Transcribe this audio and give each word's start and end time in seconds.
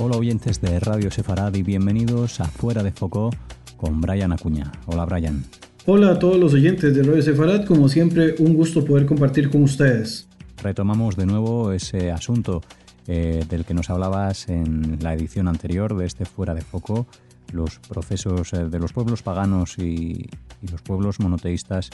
Hola 0.00 0.16
oyentes 0.16 0.60
de 0.60 0.78
Radio 0.78 1.10
Sefarad 1.10 1.52
y 1.54 1.64
bienvenidos 1.64 2.38
a 2.38 2.44
Fuera 2.44 2.84
de 2.84 2.92
Foco 2.92 3.30
con 3.76 4.00
Brian 4.00 4.30
Acuña. 4.30 4.70
Hola 4.86 5.04
Brian. 5.04 5.44
Hola 5.86 6.12
a 6.12 6.18
todos 6.20 6.36
los 6.36 6.54
oyentes 6.54 6.94
de 6.94 7.02
Radio 7.02 7.20
Sefarad, 7.20 7.64
como 7.64 7.88
siempre 7.88 8.36
un 8.38 8.54
gusto 8.54 8.84
poder 8.84 9.06
compartir 9.06 9.50
con 9.50 9.64
ustedes. 9.64 10.28
Retomamos 10.62 11.16
de 11.16 11.26
nuevo 11.26 11.72
ese 11.72 12.12
asunto 12.12 12.62
eh, 13.08 13.44
del 13.50 13.64
que 13.64 13.74
nos 13.74 13.90
hablabas 13.90 14.48
en 14.48 14.98
la 15.02 15.14
edición 15.14 15.48
anterior 15.48 15.96
de 15.96 16.06
este 16.06 16.26
Fuera 16.26 16.54
de 16.54 16.62
Foco, 16.62 17.08
los 17.52 17.80
procesos 17.80 18.52
eh, 18.52 18.68
de 18.68 18.78
los 18.78 18.92
pueblos 18.92 19.22
paganos 19.22 19.78
y, 19.78 20.28
y 20.62 20.68
los 20.70 20.80
pueblos 20.80 21.18
monoteístas 21.18 21.90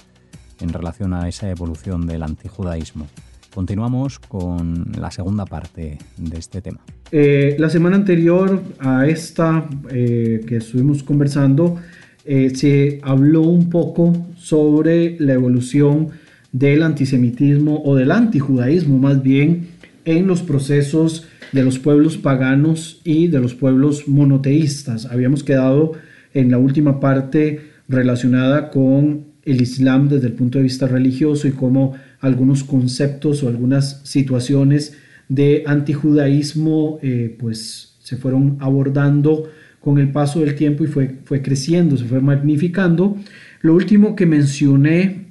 en 0.61 0.69
relación 0.75 1.15
a 1.15 1.27
esa 1.27 1.49
evolución 1.49 2.07
del 2.07 2.23
antijudaísmo. 2.23 3.07
Continuamos 3.55 4.19
con 4.19 4.91
la 4.99 5.13
segunda 5.13 5.45
parte 5.45 5.99
de 6.17 6.39
este 6.39 6.61
tema. 6.61 6.81
Eh, 7.13 7.55
la 7.57 7.71
semana 7.71 7.95
anterior 7.95 8.61
a 8.81 9.07
esta 9.07 9.69
eh, 9.91 10.41
que 10.45 10.57
estuvimos 10.57 11.05
conversando, 11.05 11.77
eh, 12.25 12.51
se 12.53 12.99
habló 13.05 13.43
un 13.43 13.71
poco 13.71 14.13
sobre 14.37 15.17
la 15.21 15.35
evolución 15.35 16.09
del 16.51 16.83
antisemitismo 16.83 17.81
o 17.85 17.95
del 17.95 18.11
antijudaísmo 18.11 18.99
más 18.99 19.23
bien 19.23 19.69
en 20.05 20.27
los 20.27 20.43
procesos 20.43 21.29
de 21.53 21.63
los 21.63 21.79
pueblos 21.79 22.17
paganos 22.17 23.01
y 23.05 23.29
de 23.29 23.39
los 23.39 23.55
pueblos 23.55 24.09
monoteístas. 24.09 25.07
Habíamos 25.07 25.45
quedado 25.45 25.93
en 26.33 26.51
la 26.51 26.59
última 26.59 26.99
parte 26.99 27.71
relacionada 27.87 28.71
con 28.71 29.34
el 29.45 29.61
Islam 29.61 30.09
desde 30.09 30.29
el 30.29 30.33
punto 30.33 30.59
de 30.59 30.65
vista 30.65 30.87
religioso 30.87 31.47
y 31.49 31.53
cómo 31.53 31.95
algunos 32.21 32.65
conceptos 32.65 33.43
o 33.43 33.49
algunas 33.49 34.01
situaciones 34.05 34.97
de 35.29 35.65
antijudaísmo 35.67 36.99
eh, 37.03 37.37
pues 37.39 37.97
se 38.03 38.17
fueron 38.17 38.57
abordando 38.61 39.49
con 39.81 39.99
el 39.99 40.11
paso 40.13 40.41
del 40.41 40.55
tiempo 40.55 40.85
y 40.85 40.87
fue, 40.87 41.17
fue 41.25 41.43
creciendo, 41.43 41.97
se 41.97 42.05
fue 42.05 42.21
magnificando. 42.21 43.17
Lo 43.61 43.75
último 43.75 44.17
que 44.17 44.27
mencioné, 44.27 45.27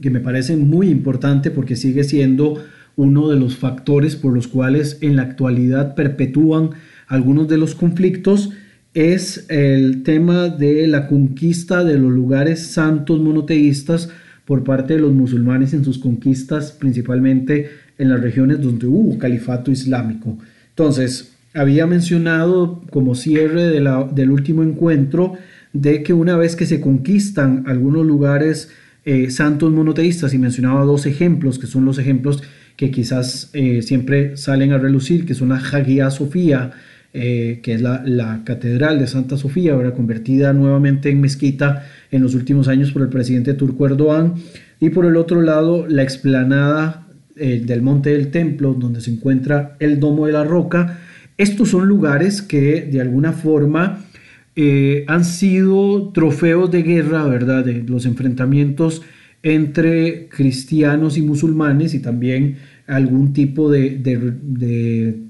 que 0.00 0.10
me 0.10 0.20
parece 0.20 0.56
muy 0.56 0.88
importante 0.88 1.50
porque 1.50 1.76
sigue 1.76 2.04
siendo 2.04 2.62
uno 2.94 3.28
de 3.28 3.38
los 3.38 3.56
factores 3.56 4.16
por 4.16 4.32
los 4.32 4.48
cuales 4.48 4.98
en 5.00 5.16
la 5.16 5.22
actualidad 5.22 5.94
perpetúan 5.94 6.70
algunos 7.06 7.48
de 7.48 7.58
los 7.58 7.74
conflictos, 7.74 8.50
es 8.98 9.46
el 9.48 10.02
tema 10.02 10.48
de 10.48 10.88
la 10.88 11.06
conquista 11.06 11.84
de 11.84 11.96
los 11.98 12.10
lugares 12.10 12.66
santos 12.66 13.20
monoteístas 13.20 14.10
por 14.44 14.64
parte 14.64 14.94
de 14.94 15.00
los 15.00 15.12
musulmanes 15.12 15.72
en 15.72 15.84
sus 15.84 15.98
conquistas, 15.98 16.72
principalmente 16.72 17.70
en 17.96 18.08
las 18.08 18.20
regiones 18.20 18.60
donde 18.60 18.88
hubo 18.88 19.16
califato 19.16 19.70
islámico. 19.70 20.36
Entonces, 20.70 21.32
había 21.54 21.86
mencionado 21.86 22.82
como 22.90 23.14
cierre 23.14 23.68
del 23.68 24.30
último 24.30 24.64
encuentro 24.64 25.34
de 25.72 26.02
que 26.02 26.12
una 26.12 26.36
vez 26.36 26.56
que 26.56 26.66
se 26.66 26.80
conquistan 26.80 27.64
algunos 27.68 28.04
lugares 28.04 28.70
eh, 29.04 29.30
santos 29.30 29.70
monoteístas, 29.72 30.34
y 30.34 30.38
mencionaba 30.38 30.84
dos 30.84 31.06
ejemplos, 31.06 31.60
que 31.60 31.68
son 31.68 31.84
los 31.84 31.98
ejemplos 31.98 32.42
que 32.76 32.90
quizás 32.90 33.50
eh, 33.52 33.82
siempre 33.82 34.36
salen 34.36 34.72
a 34.72 34.78
relucir, 34.78 35.24
que 35.24 35.34
son 35.34 35.50
la 35.50 35.56
Hagia 35.56 36.10
Sofía, 36.10 36.72
eh, 37.14 37.60
que 37.62 37.72
es 37.72 37.80
la, 37.80 38.42
Catedral 38.44 38.98
de 38.98 39.06
Santa 39.06 39.38
Sofía, 39.38 39.72
ahora 39.72 39.94
convertida 39.94 40.52
nuevamente 40.52 41.08
en 41.08 41.22
mezquita 41.22 41.86
en 42.10 42.22
los 42.22 42.34
últimos 42.34 42.68
años 42.68 42.92
por 42.92 43.00
el 43.00 43.08
presidente 43.08 43.54
turco 43.54 43.86
Erdogan, 43.86 44.34
y 44.78 44.90
por 44.90 45.06
el 45.06 45.16
otro 45.16 45.40
lado 45.40 45.86
la 45.86 46.02
explanada 46.02 47.06
eh, 47.36 47.62
del 47.64 47.80
Monte 47.80 48.10
del 48.10 48.30
Templo, 48.30 48.74
donde 48.74 49.00
se 49.00 49.10
encuentra 49.10 49.76
el 49.80 50.00
Domo 50.00 50.26
de 50.26 50.32
la 50.32 50.44
Roca. 50.44 50.98
Estos 51.38 51.70
son 51.70 51.88
lugares 51.88 52.42
que 52.42 52.82
de 52.82 53.00
alguna 53.00 53.32
forma 53.32 54.04
eh, 54.54 55.04
han 55.06 55.24
sido 55.24 56.10
trofeos 56.12 56.70
de 56.70 56.82
guerra, 56.82 57.24
¿verdad? 57.24 57.64
De 57.64 57.84
los 57.84 58.04
enfrentamientos 58.04 59.02
entre 59.42 60.28
cristianos 60.28 61.16
y 61.16 61.22
musulmanes 61.22 61.94
y 61.94 62.00
también 62.00 62.56
algún 62.86 63.32
tipo 63.32 63.70
de 63.70 63.96
de 63.96 65.27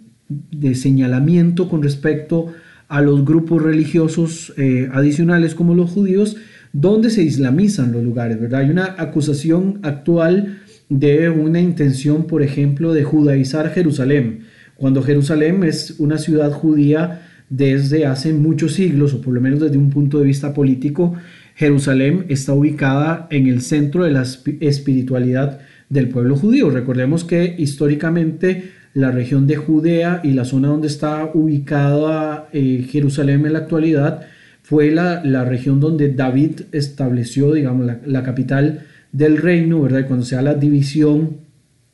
señalamiento 0.75 1.69
con 1.69 1.83
respecto 1.83 2.53
a 2.89 3.03
los 3.03 3.25
grupos 3.25 3.63
religiosos 3.63 4.53
eh, 4.57 4.89
adicionales 4.93 5.55
como 5.55 5.75
los 5.75 5.91
judíos, 5.91 6.37
donde 6.73 7.11
se 7.11 7.23
islamizan 7.23 7.93
los 7.93 8.03
lugares, 8.03 8.41
¿verdad? 8.41 8.61
Hay 8.61 8.71
una 8.71 8.95
acusación 8.99 9.81
actual 9.83 10.59
de 10.89 11.29
una 11.29 11.61
intención, 11.61 12.27
por 12.27 12.43
ejemplo, 12.43 12.95
de 12.95 13.05
judaizar 13.05 13.71
Jerusalén, 13.71 14.41
cuando 14.79 15.03
Jerusalén 15.03 15.65
es 15.65 15.97
una 15.99 16.19
ciudad 16.19 16.53
judía 16.53 17.23
desde 17.51 18.07
hace 18.07 18.33
muchos 18.33 18.75
siglos, 18.75 19.13
o 19.13 19.21
por 19.21 19.35
lo 19.35 19.41
menos 19.41 19.61
desde 19.61 19.77
un 19.77 19.91
punto 19.91 20.21
de 20.21 20.27
vista 20.27 20.55
político, 20.55 21.15
Jerusalén 21.57 22.27
está 22.29 22.53
ubicada 22.53 23.27
en 23.31 23.49
el 23.49 23.61
centro 23.63 24.05
de 24.05 24.13
la 24.13 24.23
espiritualidad 24.23 25.59
del 25.89 26.09
pueblo 26.09 26.37
judío. 26.37 26.71
Recordemos 26.71 27.25
que 27.25 27.57
históricamente 27.59 28.71
la 28.95 29.11
región 29.11 29.47
de 29.47 29.57
Judea 29.57 30.21
y 30.25 30.33
la 30.33 30.45
zona 30.45 30.69
donde 30.69 30.89
está 30.89 31.31
ubicada 31.35 32.49
eh, 32.53 32.87
Jerusalén 32.89 33.47
en 33.47 33.53
la 33.53 33.61
actualidad 33.61 34.23
fue 34.63 34.91
la, 34.91 35.23
región 35.45 35.81
donde 35.81 36.13
David 36.13 36.63
estableció, 36.73 37.55
digamos, 37.55 37.91
la, 38.05 38.23
capital 38.23 38.81
del 39.13 39.39
reino, 39.39 39.81
¿verdad? 39.81 40.07
cuando 40.07 40.27
se 40.27 40.37
da 40.37 40.43
la 40.43 40.55
división 40.55 41.39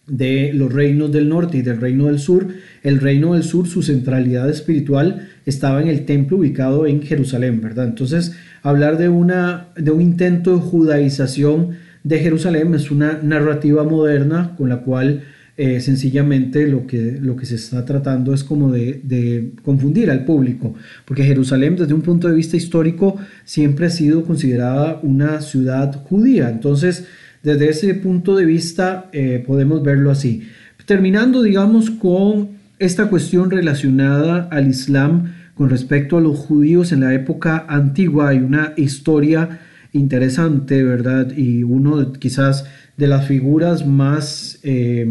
de 0.08 0.52
los 0.52 0.72
reinos 0.72 1.12
del 1.12 1.28
norte 1.28 1.58
y 1.58 1.62
del 1.62 1.80
reino 1.80 2.06
del 2.06 2.18
sur, 2.18 2.48
el 2.82 3.00
reino 3.00 3.34
del 3.34 3.44
sur, 3.44 3.68
su 3.68 3.82
centralidad 3.82 4.50
espiritual 4.50 5.28
estaba 5.46 5.80
en 5.82 5.88
el 5.88 6.04
templo 6.04 6.38
ubicado 6.38 6.86
en 6.86 7.02
Jerusalén, 7.02 7.60
¿verdad? 7.60 7.86
Entonces, 7.86 8.34
hablar 8.62 8.98
de, 8.98 9.08
una, 9.08 9.68
de 9.76 9.90
un 9.90 10.00
intento 10.00 10.56
de 10.56 10.60
judaización 10.60 11.76
de 12.02 12.18
Jerusalén 12.18 12.74
es 12.74 12.90
una 12.90 13.20
narrativa 13.22 13.84
moderna 13.84 14.54
con 14.56 14.68
la 14.68 14.78
cual 14.78 15.22
eh, 15.56 15.80
sencillamente 15.80 16.66
lo 16.66 16.84
que, 16.84 17.18
lo 17.20 17.36
que 17.36 17.46
se 17.46 17.54
está 17.54 17.84
tratando 17.84 18.34
es 18.34 18.42
como 18.42 18.72
de, 18.72 19.52
confundir 19.62 20.10
al 20.10 20.24
público, 20.24 20.74
porque 21.04 21.22
Jerusalén 21.22 21.76
desde 21.76 21.94
un 21.94 22.02
punto 22.02 22.26
de 22.28 22.34
vista 22.34 22.56
histórico 22.56 23.16
siempre 23.44 23.86
ha 23.86 23.90
sido 23.90 24.24
considerada 24.24 24.98
una 25.02 25.40
ciudad 25.40 26.02
judía, 26.04 26.50
entonces 26.50 27.06
desde 27.44 27.68
ese 27.68 27.94
punto 27.94 28.34
de 28.34 28.46
vista 28.46 29.08
eh, 29.12 29.44
podemos 29.46 29.82
verlo 29.82 30.10
así. 30.10 30.42
Terminando, 30.86 31.42
digamos, 31.42 31.88
con 31.90 32.48
esta 32.80 33.08
cuestión 33.08 33.50
relacionada 33.50 34.48
al 34.50 34.68
Islam 34.68 35.34
con 35.54 35.70
respecto 35.70 36.16
a 36.16 36.20
los 36.20 36.36
judíos 36.36 36.90
en 36.90 37.00
la 37.00 37.14
época 37.14 37.64
antigua, 37.68 38.30
hay 38.30 38.38
una 38.38 38.72
historia 38.76 39.60
interesante, 39.92 40.82
¿verdad? 40.82 41.32
Y 41.36 41.62
uno 41.62 42.12
quizás 42.14 42.66
de 42.96 43.06
las 43.08 43.26
figuras 43.26 43.86
más 43.86 44.58
eh, 44.62 45.06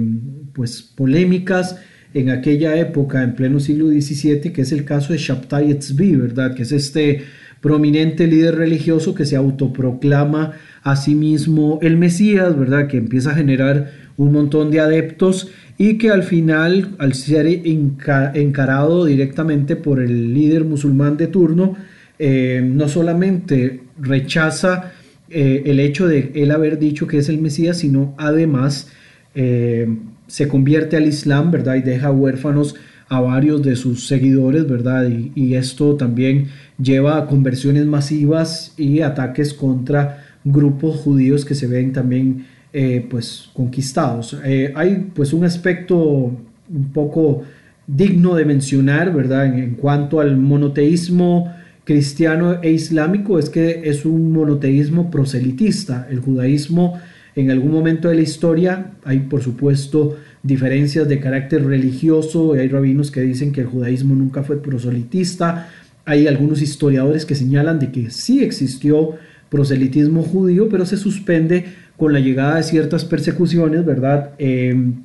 pues, 0.53 0.81
polémicas 0.81 1.77
en 2.13 2.29
aquella 2.29 2.75
época, 2.77 3.23
en 3.23 3.35
pleno 3.35 3.59
siglo 3.59 3.87
XVII, 3.87 4.53
que 4.53 4.61
es 4.61 4.71
el 4.71 4.85
caso 4.85 5.13
de 5.13 5.19
Shabtai 5.19 5.73
Tzvi, 5.73 6.15
¿verdad? 6.15 6.53
Que 6.55 6.63
es 6.63 6.71
este 6.71 7.23
prominente 7.59 8.27
líder 8.27 8.55
religioso 8.55 9.15
que 9.15 9.25
se 9.25 9.35
autoproclama 9.35 10.51
a 10.83 10.95
sí 10.95 11.15
mismo 11.15 11.79
el 11.81 11.97
Mesías, 11.97 12.57
¿verdad? 12.57 12.87
Que 12.87 12.97
empieza 12.97 13.31
a 13.31 13.35
generar 13.35 13.91
un 14.17 14.31
montón 14.31 14.69
de 14.69 14.79
adeptos 14.79 15.49
y 15.77 15.97
que 15.97 16.11
al 16.11 16.23
final, 16.23 16.95
al 16.99 17.13
ser 17.13 17.47
encarado 17.47 19.05
directamente 19.05 19.75
por 19.75 19.99
el 19.99 20.33
líder 20.33 20.65
musulmán 20.65 21.17
de 21.17 21.27
turno, 21.27 21.75
eh, 22.19 22.61
no 22.63 22.87
solamente 22.87 23.81
rechaza 23.99 24.92
eh, 25.33 25.63
el 25.65 25.79
hecho 25.79 26.07
de 26.07 26.31
él 26.35 26.51
haber 26.51 26.77
dicho 26.77 27.07
que 27.07 27.17
es 27.17 27.27
el 27.27 27.39
Mesías, 27.39 27.79
sino 27.79 28.13
además 28.17 28.91
eh, 29.33 29.87
se 30.27 30.47
convierte 30.47 30.95
al 30.95 31.07
Islam, 31.07 31.49
¿verdad? 31.49 31.75
Y 31.75 31.81
deja 31.81 32.11
huérfanos 32.11 32.75
a 33.09 33.19
varios 33.19 33.63
de 33.63 33.75
sus 33.75 34.07
seguidores, 34.07 34.67
¿verdad? 34.67 35.09
Y, 35.35 35.55
esto 35.55 35.95
también 35.95 36.47
lleva 36.81 37.17
a 37.17 37.25
conversiones 37.25 37.85
masivas 37.85 38.73
y 38.77 39.01
ataques 39.01 39.53
contra 39.53 40.23
grupos 40.43 40.97
judíos 40.97 41.45
que 41.45 41.55
se 41.55 41.67
ven 41.67 41.93
también 41.93 42.45
eh, 42.71 43.05
pues 43.09 43.49
conquistados. 43.53 44.37
hay 44.75 45.11
pues 45.13 45.33
un 45.33 45.45
aspecto 45.45 45.97
un 45.97 46.91
poco 46.93 47.43
digno 47.87 48.35
de 48.35 48.45
mencionar, 48.45 49.13
¿verdad? 49.13 49.45
en 49.45 49.75
cuanto 49.75 50.19
al 50.19 50.37
monoteísmo 50.37 51.53
cristiano 51.83 52.61
e 52.61 52.71
islámico 52.71 53.39
es 53.39 53.49
que 53.49 53.81
es 53.85 54.05
un 54.05 54.31
monoteísmo 54.31 55.11
proselitista. 55.11 56.07
El 56.09 56.19
judaísmo 56.19 56.99
en 57.35 57.51
algún 57.51 57.71
momento 57.71 58.09
de 58.09 58.15
la 58.15 58.21
historia 58.21 58.91
hay 59.03 59.19
por 59.21 59.41
supuesto 59.41 60.17
diferencias 60.43 61.07
de 61.07 61.19
carácter 61.19 61.65
religioso, 61.65 62.53
hay 62.53 62.67
rabinos 62.67 63.11
que 63.11 63.21
dicen 63.21 63.51
que 63.51 63.61
el 63.61 63.67
judaísmo 63.67 64.13
nunca 64.13 64.43
fue 64.43 64.61
proselitista, 64.61 65.69
hay 66.05 66.27
algunos 66.27 66.61
historiadores 66.61 67.25
que 67.25 67.35
señalan 67.35 67.79
de 67.79 67.91
que 67.91 68.11
sí 68.11 68.43
existió 68.43 69.11
proselitismo 69.49 70.21
judío, 70.21 70.67
pero 70.67 70.85
se 70.85 70.97
suspende 70.97 71.65
con 71.95 72.11
la 72.11 72.19
llegada 72.19 72.57
de 72.57 72.63
ciertas 72.63 73.05
persecuciones, 73.05 73.85
¿verdad? 73.85 74.31
Em, 74.37 74.95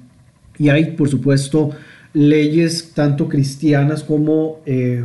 y 0.59 0.71
hay, 0.71 0.93
por 0.93 1.09
supuesto, 1.09 1.71
leyes 2.15 2.93
tanto 2.95 3.29
cristianas 3.29 4.03
como, 4.03 4.61
eh, 4.67 5.05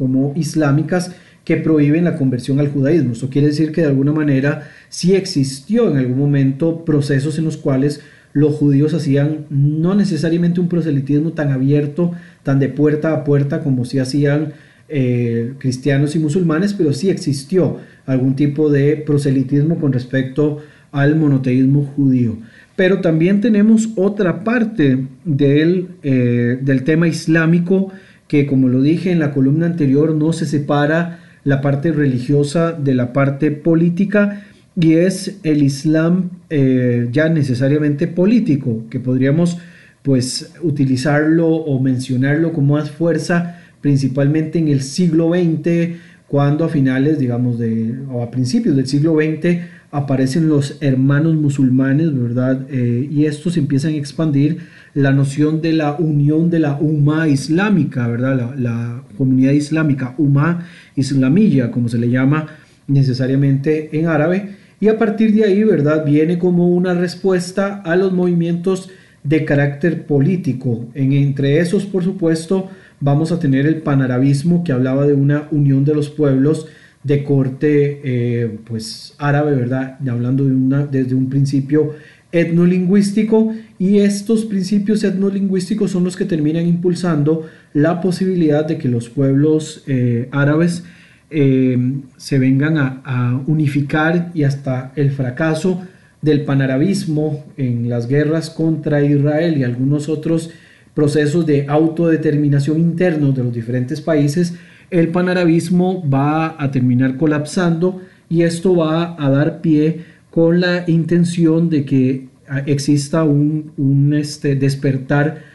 como 0.00 0.32
islámicas 0.34 1.14
que 1.44 1.58
prohíben 1.58 2.04
la 2.04 2.16
conversión 2.16 2.58
al 2.58 2.68
judaísmo. 2.68 3.12
Esto 3.12 3.28
quiere 3.28 3.48
decir 3.48 3.70
que 3.70 3.82
de 3.82 3.88
alguna 3.88 4.12
manera 4.12 4.70
sí 4.88 5.14
existió 5.14 5.90
en 5.90 5.98
algún 5.98 6.18
momento 6.18 6.86
procesos 6.86 7.38
en 7.38 7.44
los 7.44 7.58
cuales 7.58 8.00
los 8.32 8.54
judíos 8.54 8.94
hacían 8.94 9.44
no 9.50 9.94
necesariamente 9.94 10.58
un 10.58 10.68
proselitismo 10.68 11.32
tan 11.32 11.52
abierto, 11.52 12.12
tan 12.44 12.60
de 12.60 12.70
puerta 12.70 13.12
a 13.12 13.24
puerta 13.24 13.60
como 13.60 13.84
si 13.84 13.98
hacían 13.98 14.54
eh, 14.88 15.52
cristianos 15.58 16.16
y 16.16 16.18
musulmanes, 16.18 16.72
pero 16.72 16.94
sí 16.94 17.10
existió 17.10 17.76
algún 18.06 18.36
tipo 18.36 18.70
de 18.70 18.96
proselitismo 18.96 19.78
con 19.78 19.92
respecto 19.92 20.60
al 20.92 21.14
monoteísmo 21.16 21.84
judío. 21.84 22.38
Pero 22.74 23.02
también 23.02 23.42
tenemos 23.42 23.90
otra 23.96 24.42
parte 24.44 25.06
del, 25.26 25.88
eh, 26.02 26.58
del 26.62 26.84
tema 26.84 27.06
islámico 27.06 27.92
que, 28.30 28.46
como 28.46 28.68
lo 28.68 28.80
dije 28.80 29.10
en 29.10 29.18
la 29.18 29.32
columna 29.32 29.66
anterior, 29.66 30.14
no 30.14 30.32
se 30.32 30.46
separa 30.46 31.18
la 31.42 31.60
parte 31.60 31.90
religiosa 31.90 32.70
de 32.70 32.94
la 32.94 33.12
parte 33.12 33.50
política 33.50 34.44
y 34.80 34.92
es 34.92 35.40
el 35.42 35.64
Islam 35.64 36.30
eh, 36.48 37.08
ya 37.10 37.28
necesariamente 37.28 38.06
político, 38.06 38.84
que 38.88 39.00
podríamos 39.00 39.58
pues 40.02 40.54
utilizarlo 40.62 41.48
o 41.48 41.80
mencionarlo 41.80 42.52
con 42.52 42.68
más 42.68 42.92
fuerza 42.92 43.58
principalmente 43.80 44.60
en 44.60 44.68
el 44.68 44.82
siglo 44.82 45.30
XX, 45.30 45.96
cuando 46.28 46.64
a 46.64 46.68
finales, 46.68 47.18
digamos, 47.18 47.58
de, 47.58 47.96
o 48.12 48.22
a 48.22 48.30
principios 48.30 48.76
del 48.76 48.86
siglo 48.86 49.16
XX 49.16 49.58
aparecen 49.90 50.48
los 50.48 50.76
hermanos 50.80 51.34
musulmanes, 51.34 52.16
¿verdad? 52.16 52.66
Eh, 52.70 53.08
y 53.10 53.24
estos 53.24 53.56
empiezan 53.56 53.92
a 53.92 53.96
expandir 53.96 54.58
la 54.94 55.12
noción 55.12 55.60
de 55.60 55.72
la 55.72 55.94
unión 55.94 56.50
de 56.50 56.60
la 56.60 56.76
Umma 56.80 57.28
islámica, 57.28 58.06
¿verdad? 58.06 58.54
La, 58.56 59.02
comunidad 59.18 59.52
islámica, 59.52 60.14
Umma 60.16 60.66
islamilla, 60.96 61.70
como 61.70 61.90
se 61.90 61.98
le 61.98 62.08
llama 62.08 62.46
necesariamente 62.86 63.90
en 63.98 64.06
árabe, 64.06 64.56
y 64.80 64.88
a 64.88 64.96
partir 64.96 65.34
de 65.34 65.44
ahí, 65.44 65.62
¿verdad? 65.62 66.06
Viene 66.06 66.38
como 66.38 66.68
una 66.68 66.94
respuesta 66.94 67.82
a 67.84 67.96
los 67.96 68.12
movimientos 68.12 68.88
de 69.22 69.44
carácter 69.44 70.06
político. 70.06 70.86
En, 70.94 71.12
entre 71.12 71.58
esos, 71.58 71.84
por 71.84 72.02
supuesto, 72.02 72.70
vamos 72.98 73.30
a 73.30 73.38
tener 73.38 73.66
el 73.66 73.82
panarabismo 73.82 74.64
que 74.64 74.72
hablaba 74.72 75.06
de 75.06 75.12
una 75.12 75.48
unión 75.50 75.84
de 75.84 75.94
los 75.94 76.08
pueblos 76.08 76.66
de 77.02 77.24
corte 77.24 78.00
eh, 78.04 78.58
pues 78.64 79.14
árabe, 79.18 79.54
¿verdad? 79.54 79.98
Hablando 80.08 80.44
de 80.44 80.54
una, 80.54 80.86
desde 80.86 81.14
un 81.14 81.30
principio 81.30 81.94
etnolingüístico 82.32 83.52
y 83.78 83.98
estos 83.98 84.44
principios 84.44 85.02
etnolingüísticos 85.02 85.90
son 85.90 86.04
los 86.04 86.16
que 86.16 86.24
terminan 86.24 86.66
impulsando 86.66 87.46
la 87.72 88.00
posibilidad 88.00 88.64
de 88.64 88.78
que 88.78 88.88
los 88.88 89.08
pueblos 89.08 89.82
eh, 89.86 90.28
árabes 90.30 90.84
eh, 91.30 91.78
se 92.16 92.38
vengan 92.38 92.76
a, 93.04 93.40
unificar 93.46 94.30
y 94.34 94.42
hasta 94.44 94.92
el 94.96 95.10
fracaso 95.10 95.82
del 96.22 96.44
panarabismo 96.44 97.46
en 97.56 97.88
las 97.88 98.08
guerras 98.08 98.50
contra 98.50 99.02
Israel 99.02 99.56
y 99.56 99.64
algunos 99.64 100.08
otros 100.08 100.50
procesos 100.92 101.46
de 101.46 101.66
autodeterminación 101.68 102.78
internos 102.78 103.34
de 103.34 103.44
los 103.44 103.54
diferentes 103.54 104.00
países, 104.00 104.54
el 104.90 105.08
panarabismo 105.08 106.08
va 106.08 106.56
a 106.62 106.70
terminar 106.70 107.16
colapsando 107.16 108.00
y 108.28 108.42
esto 108.42 108.76
va 108.76 109.16
a 109.18 109.30
dar 109.30 109.60
pie 109.60 110.04
con 110.30 110.60
la 110.60 110.84
intención 110.86 111.68
de 111.70 111.84
que 111.84 112.28
exista 112.66 113.24
un, 113.24 113.72
un 113.76 114.14
este, 114.14 114.56
despertar 114.56 115.50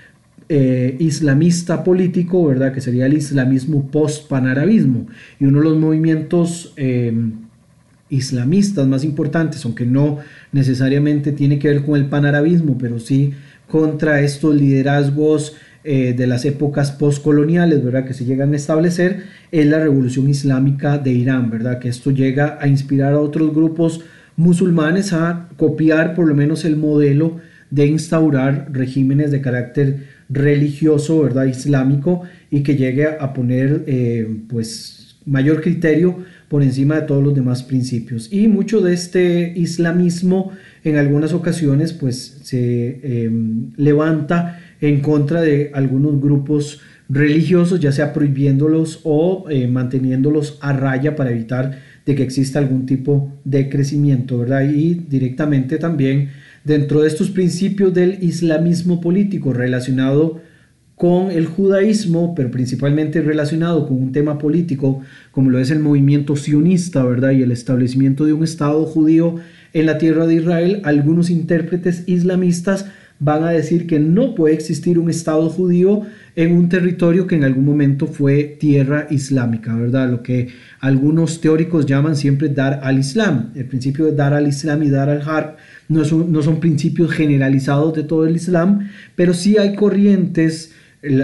eh, 0.47 0.95
islamista 0.99 1.83
político, 1.83 2.45
¿verdad? 2.45 2.71
Que 2.71 2.79
sería 2.79 3.07
el 3.07 3.13
islamismo 3.13 3.87
post-panarabismo. 3.89 5.07
Y 5.39 5.45
uno 5.45 5.59
de 5.59 5.65
los 5.65 5.77
movimientos 5.79 6.73
em, 6.75 7.33
islamistas 8.09 8.87
más 8.87 9.03
importantes, 9.03 9.65
aunque 9.65 9.85
no 9.85 10.19
necesariamente 10.51 11.31
tiene 11.31 11.57
que 11.57 11.69
ver 11.69 11.83
con 11.83 11.95
el 11.95 12.05
panarabismo, 12.05 12.77
pero 12.77 12.99
sí 12.99 13.33
contra 13.67 14.21
estos 14.21 14.55
liderazgos 14.55 15.55
eh, 15.85 16.13
de 16.13 16.27
las 16.27 16.45
épocas 16.45 16.91
postcoloniales, 16.91 17.83
¿verdad? 17.83 18.05
Que 18.05 18.13
se 18.13 18.25
llegan 18.25 18.53
a 18.53 18.55
establecer, 18.55 19.23
es 19.51 19.65
la 19.65 19.79
revolución 19.79 20.29
islámica 20.29 20.97
de 20.97 21.11
Irán, 21.11 21.49
¿verdad? 21.49 21.79
Que 21.79 21.89
esto 21.89 22.11
llega 22.11 22.57
a 22.59 22.67
inspirar 22.67 23.13
a 23.13 23.19
otros 23.19 23.53
grupos 23.53 24.01
musulmanes 24.35 25.13
a 25.13 25.49
copiar 25.57 26.15
por 26.15 26.27
lo 26.27 26.35
menos 26.35 26.65
el 26.65 26.75
modelo 26.75 27.39
de 27.69 27.85
instaurar 27.87 28.69
regímenes 28.71 29.31
de 29.31 29.41
carácter 29.41 30.07
religioso, 30.29 31.21
¿verdad? 31.21 31.45
Islámico 31.45 32.23
y 32.49 32.63
que 32.63 32.75
llegue 32.75 33.05
a 33.07 33.33
poner 33.33 33.83
eh, 33.87 34.27
pues 34.47 35.17
mayor 35.25 35.61
criterio 35.61 36.23
por 36.47 36.61
encima 36.61 36.95
de 36.95 37.01
todos 37.01 37.23
los 37.23 37.33
demás 37.33 37.63
principios. 37.63 38.31
Y 38.31 38.47
mucho 38.47 38.81
de 38.81 38.93
este 38.93 39.53
islamismo 39.55 40.51
en 40.83 40.97
algunas 40.97 41.33
ocasiones 41.33 41.93
pues 41.93 42.39
se 42.43 43.25
em, 43.25 43.71
levanta 43.75 44.59
en 44.81 45.01
contra 45.01 45.41
de 45.41 45.71
algunos 45.73 46.19
grupos 46.19 46.81
religiosos, 47.09 47.79
ya 47.79 47.91
sea 47.91 48.13
prohibiéndolos 48.13 49.01
o 49.03 49.45
eh, 49.49 49.67
manteniéndolos 49.67 50.57
a 50.61 50.73
raya 50.73 51.15
para 51.15 51.31
evitar 51.31 51.79
de 52.05 52.15
que 52.15 52.23
exista 52.23 52.59
algún 52.59 52.85
tipo 52.85 53.31
de 53.43 53.69
crecimiento, 53.69 54.39
¿verdad? 54.39 54.69
Y 54.69 54.93
directamente 54.93 55.77
también 55.77 56.29
dentro 56.63 57.01
de 57.01 57.07
estos 57.07 57.29
principios 57.29 57.93
del 57.93 58.23
islamismo 58.23 59.01
político 59.01 59.53
relacionado 59.53 60.41
con 60.95 61.29
el 61.29 61.45
judaísmo, 61.45 62.33
pero 62.35 62.49
principalmente 62.51 63.21
relacionado 63.21 63.87
con 63.87 64.01
un 64.01 64.11
tema 64.11 64.37
político 64.37 65.01
como 65.31 65.49
lo 65.49 65.59
es 65.59 65.69
el 65.69 65.79
movimiento 65.79 66.35
sionista, 66.35 67.03
¿verdad? 67.03 67.31
Y 67.31 67.43
el 67.43 67.51
establecimiento 67.51 68.25
de 68.25 68.33
un 68.33 68.43
Estado 68.43 68.85
judío 68.85 69.35
en 69.73 69.85
la 69.87 69.97
tierra 69.97 70.25
de 70.25 70.35
Israel, 70.35 70.81
algunos 70.83 71.29
intérpretes 71.29 72.03
islamistas 72.07 72.85
van 73.19 73.43
a 73.43 73.51
decir 73.51 73.87
que 73.87 73.99
no 73.99 74.35
puede 74.35 74.55
existir 74.55 74.99
un 74.99 75.09
Estado 75.09 75.49
judío 75.49 76.01
en 76.35 76.51
un 76.51 76.67
territorio 76.67 77.27
que 77.27 77.35
en 77.35 77.45
algún 77.45 77.63
momento 77.63 78.07
fue 78.07 78.57
tierra 78.59 79.07
islámica, 79.09 79.73
¿verdad? 79.73 80.09
Lo 80.09 80.21
que 80.21 80.49
algunos 80.81 81.39
teóricos 81.39 81.85
llaman 81.85 82.17
siempre 82.17 82.49
dar 82.49 82.81
al 82.83 82.99
Islam. 82.99 83.51
El 83.55 83.65
principio 83.65 84.05
de 84.05 84.11
dar 84.11 84.33
al 84.33 84.47
Islam 84.47 84.83
y 84.83 84.89
dar 84.89 85.09
al 85.09 85.21
Harb 85.21 85.55
no 85.87 86.03
no 86.03 86.41
son 86.41 86.59
principios 86.59 87.11
generalizados 87.11 87.93
de 87.93 88.03
todo 88.03 88.25
el 88.25 88.35
Islam, 88.35 88.89
pero 89.15 89.33
sí 89.33 89.57
hay 89.57 89.75
corrientes, 89.75 90.73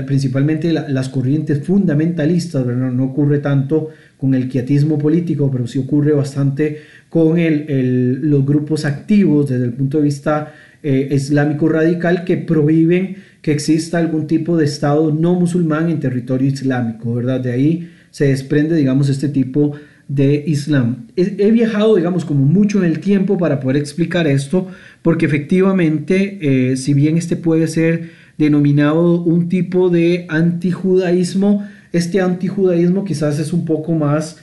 principalmente 0.06 0.72
las 0.72 1.10
corrientes 1.10 1.62
fundamentalistas, 1.66 2.66
no 2.66 3.04
ocurre 3.04 3.40
tanto 3.40 3.90
con 4.18 4.34
el 4.34 4.48
quietismo 4.48 4.98
político, 4.98 5.50
pero 5.52 5.68
sí 5.68 5.80
ocurre 5.80 6.14
bastante 6.14 6.78
con 7.10 7.36
los 7.38 8.46
grupos 8.46 8.86
activos 8.86 9.50
desde 9.50 9.66
el 9.66 9.74
punto 9.74 9.98
de 9.98 10.04
vista 10.04 10.54
eh, 10.84 11.10
islámico 11.12 11.70
radical 11.70 12.24
que 12.24 12.38
prohíben 12.38 13.18
que 13.42 13.52
exista 13.52 13.98
algún 13.98 14.28
tipo 14.28 14.58
de 14.58 14.66
Estado 14.66 15.12
no 15.12 15.36
musulmán 15.36 15.90
en 15.90 16.00
territorio 16.00 16.48
islámico, 16.48 17.14
¿verdad? 17.16 17.40
De 17.40 17.52
ahí 17.52 17.90
se 18.12 18.26
desprende, 18.26 18.76
digamos, 18.76 19.10
este 19.10 19.30
tipo 19.30 19.74
de 20.08 20.44
Islam. 20.46 21.08
He, 21.16 21.52
viajado, 21.52 21.96
digamos, 21.96 22.26
como 22.26 22.44
mucho 22.46 22.80
en 22.80 22.86
el 22.86 23.00
tiempo 23.00 23.38
para 23.38 23.60
poder 23.60 23.78
explicar 23.78 24.28
esto, 24.28 24.68
porque 25.02 25.26
efectivamente, 25.26 26.40
eh, 26.42 26.78
si 26.78 26.94
bien 26.94 27.18
este 27.18 27.38
puede 27.38 27.68
ser 27.68 28.10
denominado 28.38 29.22
un 29.22 29.48
tipo 29.48 29.90
de 29.90 30.26
antijudaísmo, 30.30 31.66
este 31.94 32.20
antijudaísmo 32.20 33.06
quizás 33.06 33.40
es 33.40 33.54
un 33.54 33.66
poco 33.66 33.94
más 33.94 34.38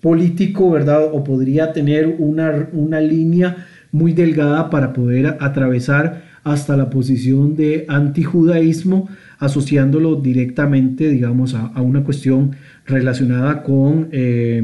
político, 0.00 0.70
¿verdad? 0.70 1.04
O 1.12 1.24
podría 1.24 1.72
tener 1.72 2.16
una, 2.18 2.68
una 2.72 3.00
línea 3.00 3.66
muy 3.94 4.12
delgada 4.12 4.68
para 4.68 4.92
poder 4.92 5.38
atravesar 5.40 6.24
hasta 6.42 6.76
la 6.76 6.90
posición 6.90 7.56
de 7.56 7.86
antijudaísmo, 7.88 9.08
asociándolo 9.38 10.16
directamente, 10.16 11.08
digamos, 11.08 11.54
a, 11.54 11.80
una 11.80 12.02
cuestión 12.04 12.56
relacionada 12.84 13.62
con... 13.62 14.08
Eh, 14.12 14.62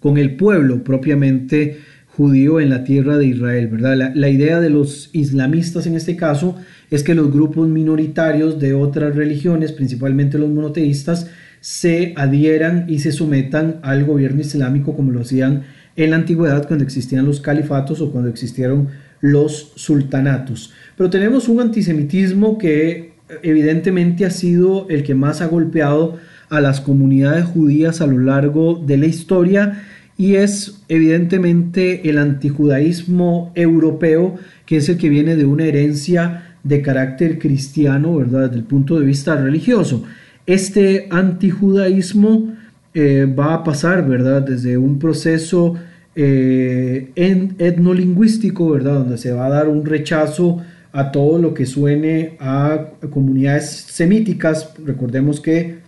con 0.00 0.16
el 0.16 0.36
pueblo 0.36 0.82
propiamente 0.82 1.78
judío 2.06 2.58
en 2.58 2.70
la 2.70 2.84
tierra 2.84 3.16
de 3.18 3.26
Israel, 3.26 3.68
¿verdad? 3.68 4.12
La, 4.14 4.28
idea 4.28 4.60
de 4.60 4.70
los 4.70 5.10
islamistas 5.12 5.86
en 5.86 5.94
este 5.94 6.16
caso 6.16 6.56
es 6.90 7.04
que 7.04 7.14
los 7.14 7.32
grupos 7.32 7.68
minoritarios 7.68 8.58
de 8.58 8.74
otras 8.74 9.14
religiones, 9.14 9.72
principalmente 9.72 10.38
los 10.38 10.50
monoteístas, 10.50 11.28
se 11.60 12.14
adhieran 12.16 12.86
y 12.88 13.00
se 13.00 13.12
sometan 13.12 13.76
al 13.82 14.04
gobierno 14.04 14.40
islámico 14.40 14.96
como 14.96 15.12
lo 15.12 15.20
hacían 15.20 15.64
en 15.96 16.10
la 16.10 16.16
antigüedad 16.16 16.66
cuando 16.66 16.84
existían 16.84 17.26
los 17.26 17.40
califatos 17.40 18.00
o 18.00 18.10
cuando 18.10 18.30
existieron 18.30 18.88
los 19.20 19.72
sultanatos. 19.76 20.72
Pero 20.96 21.10
tenemos 21.10 21.48
un 21.48 21.60
antisemitismo 21.60 22.58
que 22.58 23.12
evidentemente 23.42 24.24
ha 24.24 24.30
sido 24.30 24.88
el 24.88 25.02
que 25.02 25.14
más 25.14 25.40
ha 25.40 25.46
golpeado 25.46 26.18
a 26.48 26.60
las 26.60 26.80
comunidades 26.80 27.44
judías 27.44 28.00
a 28.00 28.06
lo 28.06 28.18
largo 28.18 28.82
de 28.84 28.96
la 28.96 29.06
historia 29.06 29.84
y 30.16 30.34
es 30.34 30.82
evidentemente 30.88 32.10
el 32.10 32.18
antijudaísmo 32.18 33.52
europeo, 33.54 34.34
que 34.66 34.76
es 34.76 34.88
el 34.88 34.98
que 34.98 35.08
viene 35.08 35.36
de 35.36 35.46
una 35.46 35.64
herencia 35.64 36.56
de 36.62 36.82
carácter 36.82 37.38
cristiano, 37.38 38.16
¿verdad? 38.16 38.48
Desde 38.48 38.56
el 38.56 38.64
punto 38.64 38.98
de 39.00 39.06
vista 39.06 39.34
religioso. 39.36 40.04
Este 40.44 41.06
antijudaísmo 41.10 42.52
eh, 42.94 43.26
va 43.26 43.54
a 43.54 43.64
pasar, 43.64 44.06
¿verdad? 44.06 44.42
Desde 44.42 44.76
un 44.76 44.98
proceso 44.98 45.76
eh, 46.14 47.10
etnolingüístico, 47.14 48.70
¿verdad? 48.70 48.94
Donde 48.94 49.18
se 49.18 49.32
va 49.32 49.46
a 49.46 49.50
dar 49.50 49.68
un 49.68 49.84
rechazo 49.84 50.60
a 50.92 51.12
todo 51.12 51.38
lo 51.38 51.54
que 51.54 51.66
suene 51.66 52.36
a 52.40 52.86
comunidades 53.10 53.70
semíticas. 53.70 54.72
Recordemos 54.84 55.40
que 55.40 55.78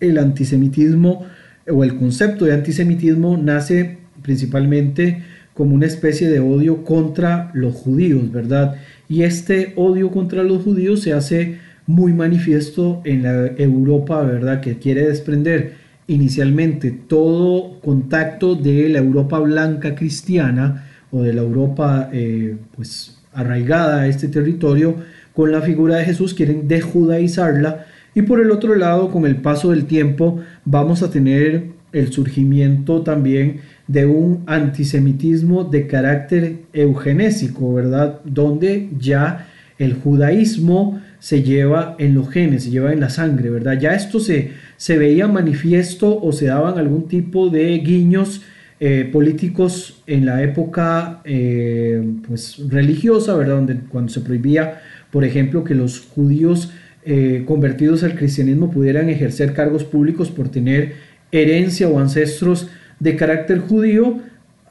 el 0.00 0.18
antisemitismo 0.18 1.26
o 1.70 1.84
el 1.84 1.96
concepto 1.96 2.46
de 2.46 2.54
antisemitismo 2.54 3.36
nace 3.36 3.98
principalmente 4.22 5.22
como 5.54 5.74
una 5.74 5.86
especie 5.86 6.30
de 6.30 6.40
odio 6.40 6.84
contra 6.84 7.50
los 7.52 7.74
judíos, 7.74 8.32
¿verdad? 8.32 8.76
Y 9.08 9.22
este 9.22 9.72
odio 9.76 10.10
contra 10.10 10.42
los 10.44 10.62
judíos 10.62 11.02
se 11.02 11.12
hace 11.12 11.58
muy 11.86 12.12
manifiesto 12.12 13.02
en 13.04 13.22
la 13.22 13.46
Europa, 13.58 14.22
¿verdad? 14.22 14.60
Que 14.60 14.78
quiere 14.78 15.06
desprender 15.06 15.87
inicialmente 16.08 16.90
todo 16.90 17.80
contacto 17.80 18.54
de 18.54 18.88
la 18.88 18.98
Europa 18.98 19.38
blanca 19.38 19.94
cristiana 19.94 20.86
o 21.10 21.22
de 21.22 21.32
la 21.32 21.42
Europa 21.42 22.10
eh, 22.12 22.56
pues 22.74 23.18
arraigada 23.32 24.00
a 24.00 24.08
este 24.08 24.26
territorio 24.28 24.96
con 25.34 25.52
la 25.52 25.62
figura 25.62 25.96
de 25.96 26.04
Jesús, 26.04 26.34
quieren 26.34 26.66
dejudaizarla 26.66 27.86
y 28.14 28.22
por 28.22 28.40
el 28.40 28.50
otro 28.50 28.74
lado 28.74 29.10
con 29.10 29.26
el 29.26 29.36
paso 29.36 29.70
del 29.70 29.84
tiempo 29.84 30.40
vamos 30.64 31.02
a 31.02 31.10
tener 31.10 31.66
el 31.92 32.12
surgimiento 32.12 33.02
también 33.02 33.60
de 33.86 34.06
un 34.06 34.42
antisemitismo 34.46 35.64
de 35.64 35.86
carácter 35.86 36.56
eugenésico, 36.72 37.72
¿verdad? 37.74 38.20
Donde 38.24 38.90
ya 38.98 39.46
el 39.78 39.94
judaísmo 39.94 41.00
se 41.20 41.42
lleva 41.42 41.96
en 41.98 42.14
los 42.14 42.28
genes, 42.30 42.64
se 42.64 42.70
lleva 42.70 42.92
en 42.92 43.00
la 43.00 43.10
sangre, 43.10 43.50
¿verdad? 43.50 43.78
Ya 43.78 43.94
esto 43.94 44.20
se, 44.20 44.52
se 44.78 44.96
veía 44.96 45.26
manifiesto 45.26 46.18
o 46.22 46.32
se 46.32 46.46
daban 46.46 46.78
algún 46.78 47.08
tipo 47.08 47.50
de 47.50 47.76
guiños 47.78 48.42
eh, 48.80 49.10
políticos 49.12 50.02
en 50.06 50.24
la 50.24 50.40
época 50.42 51.20
eh, 51.24 52.00
pues, 52.26 52.62
religiosa, 52.68 53.34
¿verdad? 53.34 53.56
Donde, 53.56 53.80
cuando 53.90 54.10
se 54.10 54.20
prohibía, 54.20 54.80
por 55.10 55.24
ejemplo, 55.24 55.64
que 55.64 55.74
los 55.74 56.00
judíos 56.00 56.72
eh, 57.04 57.42
convertidos 57.44 58.04
al 58.04 58.14
cristianismo 58.14 58.70
pudieran 58.70 59.08
ejercer 59.08 59.52
cargos 59.52 59.82
públicos 59.82 60.30
por 60.30 60.48
tener 60.48 60.94
herencia 61.32 61.88
o 61.88 61.98
ancestros 61.98 62.68
de 63.00 63.16
carácter 63.16 63.58
judío, 63.58 64.20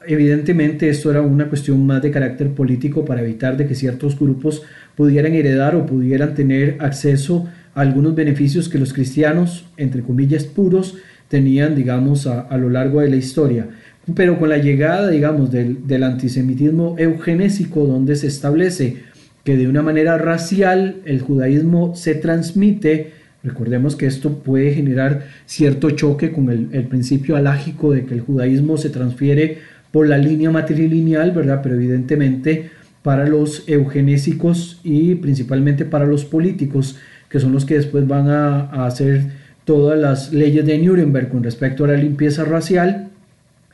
evidentemente 0.06 0.88
esto 0.88 1.10
era 1.10 1.20
una 1.20 1.50
cuestión 1.50 1.86
más 1.86 2.00
de 2.00 2.10
carácter 2.10 2.48
político 2.54 3.04
para 3.04 3.20
evitar 3.20 3.58
de 3.58 3.66
que 3.66 3.74
ciertos 3.74 4.18
grupos 4.18 4.62
pudieran 4.96 5.34
heredar 5.34 5.76
o 5.76 5.84
pudieran 5.84 6.34
tener 6.34 6.76
acceso 6.80 7.46
algunos 7.78 8.14
beneficios 8.14 8.68
que 8.68 8.78
los 8.78 8.92
cristianos, 8.92 9.66
entre 9.76 10.02
comillas, 10.02 10.44
puros, 10.44 10.96
tenían, 11.28 11.74
digamos, 11.74 12.26
a, 12.26 12.56
lo 12.56 12.70
largo 12.70 13.00
de 13.00 13.08
la 13.08 13.16
historia. 13.16 13.68
Pero 14.14 14.38
con 14.38 14.48
la 14.48 14.58
llegada, 14.58 15.10
digamos, 15.10 15.50
del, 15.52 16.02
antisemitismo 16.02 16.96
eugenésico, 16.98 17.86
donde 17.86 18.16
se 18.16 18.26
establece 18.26 18.96
que 19.44 19.56
de 19.56 19.68
una 19.68 19.82
manera 19.82 20.18
racial 20.18 20.96
el 21.04 21.20
judaísmo 21.20 21.94
se 21.94 22.14
transmite 22.14 23.18
Recordemos 23.44 23.94
que 23.94 24.06
esto 24.06 24.42
puede 24.42 24.74
generar 24.74 25.26
cierto 25.46 25.90
choque 25.92 26.32
con 26.32 26.50
el, 26.50 26.84
principio 26.88 27.36
alágico 27.36 27.92
de 27.92 28.04
que 28.04 28.14
el 28.14 28.20
judaísmo 28.20 28.76
se 28.76 28.90
transfiere 28.90 29.58
por 29.92 30.08
la 30.08 30.18
línea 30.18 30.50
matrilineal, 30.50 31.30
¿verdad? 31.30 31.60
Pero 31.62 31.76
evidentemente 31.76 32.70
para 33.02 33.28
los 33.28 33.62
eugenésicos 33.68 34.80
y 34.82 35.14
principalmente 35.14 35.84
para 35.84 36.04
los 36.04 36.24
políticos, 36.24 36.98
que 37.28 37.40
son 37.40 37.52
los 37.52 37.64
que 37.64 37.74
después 37.74 38.06
van 38.06 38.28
a, 38.28 38.86
hacer 38.86 39.24
todas 39.64 39.98
las 39.98 40.32
leyes 40.32 40.64
de 40.64 40.78
Nuremberg 40.78 41.28
con 41.28 41.42
respecto 41.42 41.84
a 41.84 41.88
la 41.88 41.96
limpieza 41.96 42.44
racial, 42.44 43.08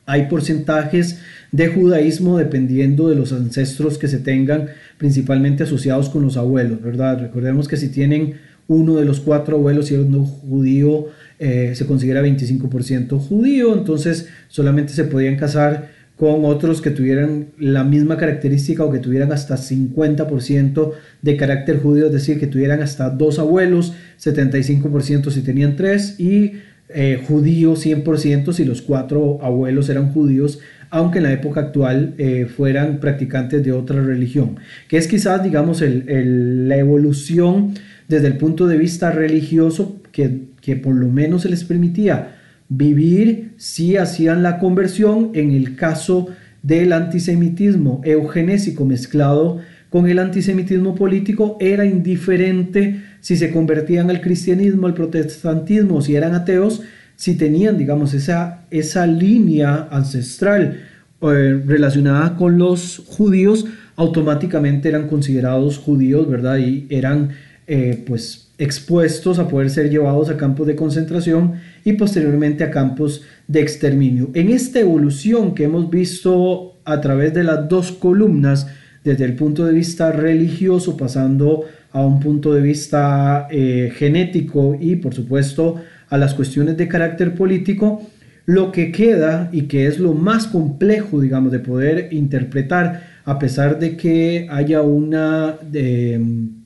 hay 0.06 0.26
porcentajes 0.26 1.20
de 1.52 1.68
judaísmo 1.68 2.37
dependiendo 2.37 3.08
de 3.08 3.14
los 3.14 3.32
ancestros 3.32 3.96
que 3.96 4.08
se 4.08 4.18
tengan, 4.18 4.68
principalmente 4.99 5.62
asociados 5.62 6.08
con 6.08 6.23
los 6.23 6.37
abuelos, 6.37 6.82
¿verdad? 6.82 7.20
Recordemos 7.20 7.68
que 7.68 7.76
si 7.76 7.88
tienen 7.88 8.34
uno 8.66 8.96
de 8.96 9.04
los 9.04 9.20
cuatro 9.20 9.56
abuelos, 9.56 9.87
siendo 9.87 10.25
judío, 10.25 11.06
eh, 11.38 11.73
se 11.75 11.87
considera 11.87 12.23
25% 12.23 13.18
judío, 13.18 13.75
entonces 13.75 14.28
solamente 14.49 14.92
se 14.92 15.04
podían 15.04 15.37
casar 15.37 15.90
con 16.16 16.44
otros 16.44 16.80
que 16.80 16.90
tuvieran 16.90 17.49
la 17.59 17.83
misma 17.83 18.16
característica 18.16 18.85
o 18.85 18.92
que 18.92 19.00
tuvieran 19.00 19.33
hasta 19.33 19.56
50% 19.56 20.92
de 21.23 21.37
carácter 21.37 21.80
judío, 21.80 22.06
es 22.06 22.12
decir, 22.12 22.38
que 22.38 22.47
tuvieran 22.47 22.83
hasta 22.83 23.11
dos 23.11 23.38
abuelos, 23.38 23.94
75% 24.21 25.30
si 25.30 25.40
tenían 25.42 25.75
tres 25.75 26.18
y 26.21 26.52
eh, 26.88 27.21
judío 27.26 27.75
100% 27.75 28.52
si 28.52 28.64
los 28.64 28.83
cuatro 28.83 29.38
abuelos 29.42 29.88
eran 29.88 30.12
judíos, 30.12 30.61
aunque 30.90 31.18
en 31.18 31.25
la 31.25 31.33
época 31.33 31.61
actual 31.61 32.14
eh, 32.18 32.47
fueran 32.47 33.00
practicantes 33.00 33.64
de 33.64 33.73
otra 33.73 34.00
religión, 34.00 34.56
que 34.88 34.99
es 34.99 35.09
quizás, 35.09 35.42
digamos, 35.42 35.83
la 35.83 36.76
evolución 36.76 37.75
desde 38.06 38.28
el 38.28 38.37
punto 38.37 38.68
de 38.68 38.78
vista 38.78 39.11
religioso 39.11 40.00
que, 40.12 40.42
que 40.61 40.76
por 40.76 40.94
lo 40.94 41.09
menos 41.09 41.42
se 41.42 41.49
les 41.49 41.64
permitía 41.64 42.34
vivir 42.68 43.52
si 43.56 43.97
hacían 43.97 44.42
la 44.42 44.59
conversión 44.59 45.30
en 45.35 45.50
el 45.50 45.76
caso 45.76 46.28
del 46.62 46.92
antisemitismo 46.92 48.00
eugenésico 48.04 48.85
mezclado 48.85 49.61
con 49.90 50.09
el 50.09 50.18
antisemitismo 50.18 50.94
político 50.94 51.56
era 51.61 51.85
indiferente 51.85 53.00
si 53.21 53.37
se 53.37 53.52
convertían 53.52 54.11
al 54.11 54.21
cristianismo, 54.21 54.88
al 54.88 54.94
protestantismo, 54.94 56.02
si 56.02 56.16
eran 56.16 56.35
ateos, 56.35 56.83
si 57.16 57.37
tenían, 57.37 57.78
digamos, 57.78 58.12
esa, 58.12 58.64
esa 58.71 59.06
línea 59.06 59.88
ancestral 59.90 60.80
eh, 61.23 61.62
relacionada 61.64 62.37
con 62.37 62.59
los 62.59 63.04
judíos, 63.06 63.66
automáticamente 63.97 64.88
eran 64.88 65.06
considerados 65.06 65.78
judíos, 65.78 66.28
¿verdad? 66.28 66.59
Y 66.59 66.87
eran 66.90 67.30
eh, 67.66 68.02
pues 68.06 68.52
expuestos 68.59 69.38
a 69.38 69.49
poder 69.49 69.71
ser 69.71 69.90
llevados 69.90 70.30
a 70.30 70.37
campos 70.37 70.66
de 70.66 70.76
concentración 70.76 71.54
y 71.85 71.94
posteriormente 71.94 72.62
a 72.62 72.71
campos 72.71 73.23
de 73.49 73.61
exterminio. 73.61 74.30
En 74.35 74.50
esta 74.50 74.80
evolución 74.80 75.54
que 75.54 75.64
hemos 75.64 75.90
visto 75.90 76.78
a 76.85 77.00
través 77.00 77.35
de 77.35 77.44
las 77.44 77.68
dos 77.68 77.92
columnas, 77.92 78.68
desde 79.02 79.25
el 79.25 79.35
punto 79.35 79.66
de 79.66 79.73
vista 79.73 80.12
religioso, 80.12 80.97
pasando 80.97 81.64
a 81.92 82.04
un 82.04 82.21
punto 82.21 82.52
de 82.52 82.62
vista 82.62 83.49
eh, 83.50 83.92
genético 83.94 84.76
y 84.80 84.97
por 84.97 85.14
supuesto 85.14 85.76
a 86.09 86.18
las 86.18 86.35
cuestiones 86.35 86.76
de 86.76 86.88
carácter 86.88 87.35
político, 87.35 88.02
lo 88.47 88.73
que 88.73 88.92
queda 88.92 89.49
y 89.52 89.62
que 89.62 89.87
es 89.87 89.99
lo 89.99 90.12
más 90.12 90.47
complejo, 90.47 91.21
digamos, 91.21 91.50
de 91.50 91.61
poder 91.61 92.12
interpretar, 92.12 93.13
a 93.25 93.38
pesar 93.38 93.78
de 93.78 93.97
que 93.97 94.47
haya 94.50 94.83
una 94.83 95.59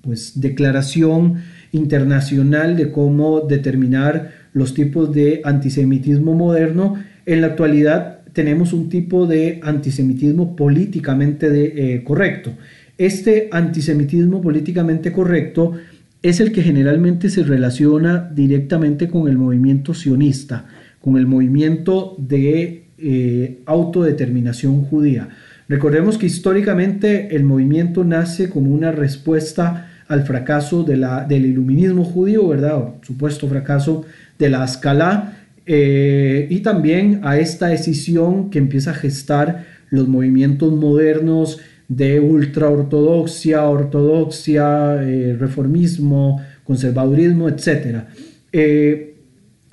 pues, 0.03 0.41
declaración 0.41 1.37
internacional 1.73 2.77
de 2.77 2.91
cómo 2.91 3.41
determinar 3.41 4.33
los 4.53 4.75
tipos 4.75 5.13
de 5.15 5.41
antisemitismo 5.45 6.35
moderno, 6.35 6.97
en 7.27 7.43
la 7.43 7.49
actualidad 7.49 8.21
tenemos 8.33 8.73
un 8.73 8.89
tipo 8.89 9.27
de 9.27 9.61
antisemitismo 9.63 10.57
políticamente 10.57 11.95
eh, 11.95 12.05
correcto. 12.05 12.53
Este 12.97 13.49
antisemitismo 13.53 14.41
políticamente 14.41 15.13
correcto 15.13 15.73
es 16.23 16.41
el 16.41 16.53
que 16.53 16.63
generalmente 16.63 17.31
se 17.31 17.45
relaciona 17.45 18.31
directamente 18.35 19.09
con 19.09 19.29
el 19.29 19.39
movimiento 19.39 19.95
sionista, 19.95 20.67
con 21.01 21.17
el 21.17 21.27
movimiento 21.27 22.17
de 22.19 22.87
eh, 22.99 23.59
autodeterminación 23.67 24.83
judía. 24.83 25.29
Recordemos 25.69 26.17
que 26.17 26.27
históricamente 26.27 27.37
el 27.37 27.45
movimiento 27.45 28.03
nace 28.03 28.49
como 28.49 28.71
una 28.71 28.91
respuesta 28.91 29.91
al 30.09 30.23
fracaso 30.23 30.83
de 30.83 30.97
la, 30.97 31.25
del 31.25 31.45
iluminismo 31.45 32.05
judío, 32.05 32.49
¿verdad? 32.49 32.95
supuesto 33.03 33.47
fracaso 33.49 34.07
de 34.39 34.49
la 34.49 34.65
escala 34.65 35.37
eh, 35.67 36.47
y 36.49 36.61
también 36.61 37.21
a 37.25 37.39
esta 37.39 37.67
decisión 37.67 38.49
que 38.49 38.59
empieza 38.59 38.93
a 38.93 38.95
gestar 38.95 39.67
los 39.91 40.09
movimientos 40.09 40.73
modernos 40.73 41.61
de 41.89 42.21
ultraortodoxia, 42.21 43.65
ortodoxia, 43.65 45.03
eh, 45.03 45.37
reformismo, 45.39 46.41
conservadurismo, 46.65 47.49
etc. 47.51 48.05
Eh, 48.53 49.17